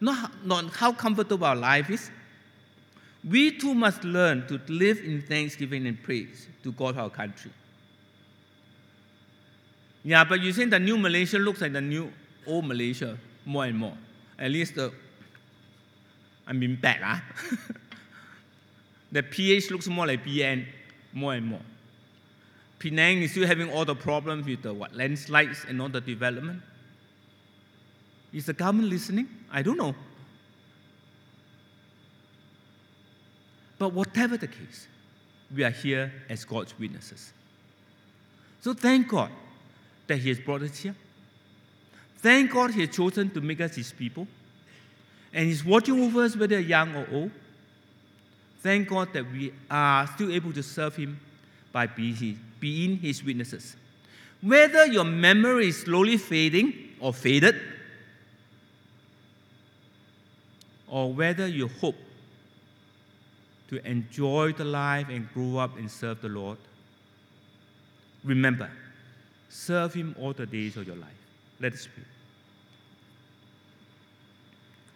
not, 0.00 0.44
not 0.44 0.64
on 0.64 0.70
how 0.70 0.92
comfortable 0.92 1.46
our 1.46 1.56
life 1.56 1.90
is. 1.90 2.10
We 3.28 3.52
too 3.52 3.74
must 3.74 4.02
learn 4.04 4.46
to 4.46 4.60
live 4.68 4.98
in 4.98 5.22
thanksgiving 5.22 5.86
and 5.86 6.02
praise 6.02 6.48
to 6.62 6.72
God 6.72 6.96
our 6.96 7.10
country. 7.10 7.50
Yeah, 10.02 10.24
but 10.24 10.40
you 10.40 10.52
think 10.52 10.70
the 10.70 10.78
new 10.78 10.96
Malaysia 10.96 11.38
looks 11.38 11.60
like 11.60 11.72
the 11.72 11.80
new 11.80 12.10
old 12.46 12.64
Malaysia 12.64 13.18
more 13.44 13.66
and 13.66 13.76
more. 13.76 13.96
At 14.38 14.50
least 14.50 14.74
the 14.74 14.92
I 16.46 16.52
mean 16.52 16.76
bad. 16.80 17.00
Ah. 17.02 17.22
the 19.12 19.22
PH 19.22 19.70
looks 19.70 19.86
more 19.86 20.06
like 20.06 20.24
BN, 20.24 20.66
more 21.12 21.34
and 21.34 21.46
more. 21.46 21.60
Penang 22.78 23.22
is 23.22 23.32
still 23.32 23.46
having 23.46 23.70
all 23.70 23.84
the 23.84 23.94
problems 23.94 24.46
with 24.46 24.62
the 24.62 24.72
what, 24.72 24.96
landslides 24.96 25.66
and 25.68 25.80
all 25.82 25.90
the 25.90 26.00
development. 26.00 26.62
Is 28.32 28.46
the 28.46 28.54
government 28.54 28.88
listening? 28.88 29.28
I 29.52 29.62
don't 29.62 29.76
know. 29.76 29.94
But 33.80 33.94
whatever 33.94 34.36
the 34.36 34.46
case, 34.46 34.86
we 35.56 35.64
are 35.64 35.70
here 35.70 36.12
as 36.28 36.44
God's 36.44 36.78
witnesses. 36.78 37.32
So 38.60 38.74
thank 38.74 39.08
God 39.08 39.30
that 40.06 40.18
He 40.18 40.28
has 40.28 40.38
brought 40.38 40.60
us 40.60 40.76
here. 40.76 40.94
Thank 42.18 42.52
God 42.52 42.72
He 42.72 42.82
has 42.82 42.94
chosen 42.94 43.30
to 43.30 43.40
make 43.40 43.58
us 43.62 43.74
His 43.74 43.90
people 43.90 44.28
and 45.32 45.46
He's 45.46 45.64
watching 45.64 45.98
over 45.98 46.24
us 46.24 46.36
whether 46.36 46.60
young 46.60 46.94
or 46.94 47.06
old. 47.10 47.30
Thank 48.60 48.88
God 48.88 49.14
that 49.14 49.24
we 49.32 49.50
are 49.70 50.06
still 50.08 50.30
able 50.30 50.52
to 50.52 50.62
serve 50.62 50.96
Him 50.96 51.18
by 51.72 51.86
being 51.86 52.98
His 52.98 53.24
witnesses. 53.24 53.76
Whether 54.42 54.88
your 54.88 55.04
memory 55.04 55.68
is 55.68 55.80
slowly 55.80 56.18
fading 56.18 56.74
or 57.00 57.14
faded, 57.14 57.56
or 60.86 61.14
whether 61.14 61.46
you 61.46 61.68
hope 61.68 61.94
to 63.70 63.88
enjoy 63.88 64.52
the 64.52 64.64
life 64.64 65.08
and 65.08 65.32
grow 65.32 65.58
up 65.58 65.78
and 65.78 65.88
serve 65.88 66.20
the 66.20 66.28
Lord, 66.28 66.58
remember, 68.24 68.68
serve 69.48 69.94
Him 69.94 70.14
all 70.18 70.32
the 70.32 70.44
days 70.44 70.76
of 70.76 70.86
your 70.86 70.96
life. 70.96 71.08
Let 71.60 71.72
us 71.72 71.86
pray. 71.86 72.04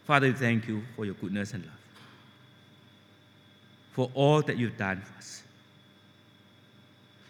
Father, 0.06 0.26
we 0.26 0.32
thank 0.32 0.66
you 0.68 0.82
for 0.96 1.04
your 1.04 1.14
goodness 1.14 1.54
and 1.54 1.64
love, 1.64 1.72
for 3.92 4.10
all 4.12 4.42
that 4.42 4.58
you've 4.58 4.76
done 4.76 5.00
for 5.00 5.16
us. 5.18 5.42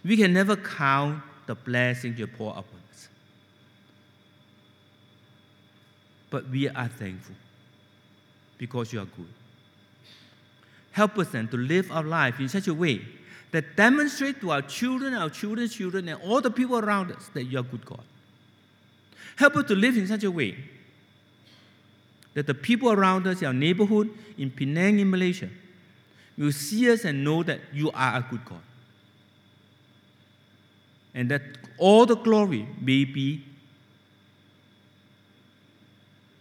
We 0.02 0.16
can 0.16 0.32
never 0.32 0.56
count 0.56 1.22
the 1.46 1.54
blessings 1.54 2.18
you 2.18 2.26
pour 2.26 2.50
upon 2.52 2.80
us. 2.90 3.08
But 6.30 6.48
we 6.48 6.68
are 6.68 6.88
thankful 6.88 7.36
because 8.58 8.92
you 8.94 9.00
are 9.00 9.04
good. 9.04 9.28
Help 10.94 11.18
us 11.18 11.28
then 11.30 11.48
to 11.48 11.56
live 11.56 11.90
our 11.90 12.04
life 12.04 12.38
in 12.38 12.48
such 12.48 12.68
a 12.68 12.72
way 12.72 13.04
that 13.50 13.76
demonstrate 13.76 14.40
to 14.40 14.52
our 14.52 14.62
children, 14.62 15.12
our 15.12 15.28
children's 15.28 15.74
children, 15.74 16.08
and 16.08 16.22
all 16.22 16.40
the 16.40 16.52
people 16.52 16.78
around 16.78 17.10
us 17.10 17.30
that 17.34 17.42
you 17.42 17.58
are 17.58 17.62
a 17.62 17.64
good 17.64 17.84
God. 17.84 18.04
Help 19.34 19.56
us 19.56 19.66
to 19.66 19.74
live 19.74 19.96
in 19.96 20.06
such 20.06 20.22
a 20.22 20.30
way 20.30 20.56
that 22.34 22.46
the 22.46 22.54
people 22.54 22.92
around 22.92 23.26
us, 23.26 23.42
our 23.42 23.52
neighborhood, 23.52 24.08
in 24.38 24.52
Penang, 24.52 25.00
in 25.00 25.10
Malaysia, 25.10 25.48
will 26.38 26.52
see 26.52 26.88
us 26.88 27.04
and 27.04 27.24
know 27.24 27.42
that 27.42 27.58
you 27.72 27.90
are 27.90 28.18
a 28.18 28.26
good 28.30 28.44
God. 28.44 28.62
And 31.12 31.28
that 31.32 31.42
all 31.76 32.06
the 32.06 32.16
glory 32.16 32.68
may 32.80 33.04
be 33.04 33.42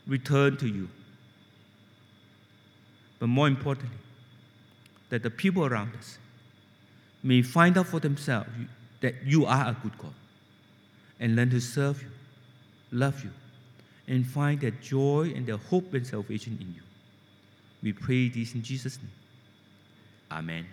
returned 0.06 0.60
to 0.60 0.68
you. 0.68 0.90
But 3.18 3.30
more 3.30 3.48
importantly, 3.48 3.98
that 5.14 5.22
the 5.22 5.30
people 5.30 5.64
around 5.64 5.96
us 5.96 6.18
may 7.22 7.44
find 7.44 7.78
out 7.78 7.86
for 7.86 8.00
themselves 8.00 8.50
that 9.00 9.14
you 9.24 9.46
are 9.46 9.68
a 9.68 9.78
good 9.84 9.96
God 10.00 10.16
and 11.20 11.36
learn 11.36 11.52
to 11.52 11.62
serve 11.62 12.02
you, 12.02 12.10
love 12.92 13.24
you, 13.24 13.30
and 14.08 14.26
find 14.26 14.60
their 14.60 14.72
joy 14.72 15.32
and 15.36 15.46
their 15.46 15.58
hope 15.58 15.94
and 15.94 16.08
salvation 16.08 16.58
in 16.60 16.74
you. 16.74 16.82
We 17.84 17.94
pray 17.94 18.28
this 18.30 18.56
in 18.56 18.64
Jesus' 18.64 18.98
name. 18.98 19.12
Amen. 20.32 20.66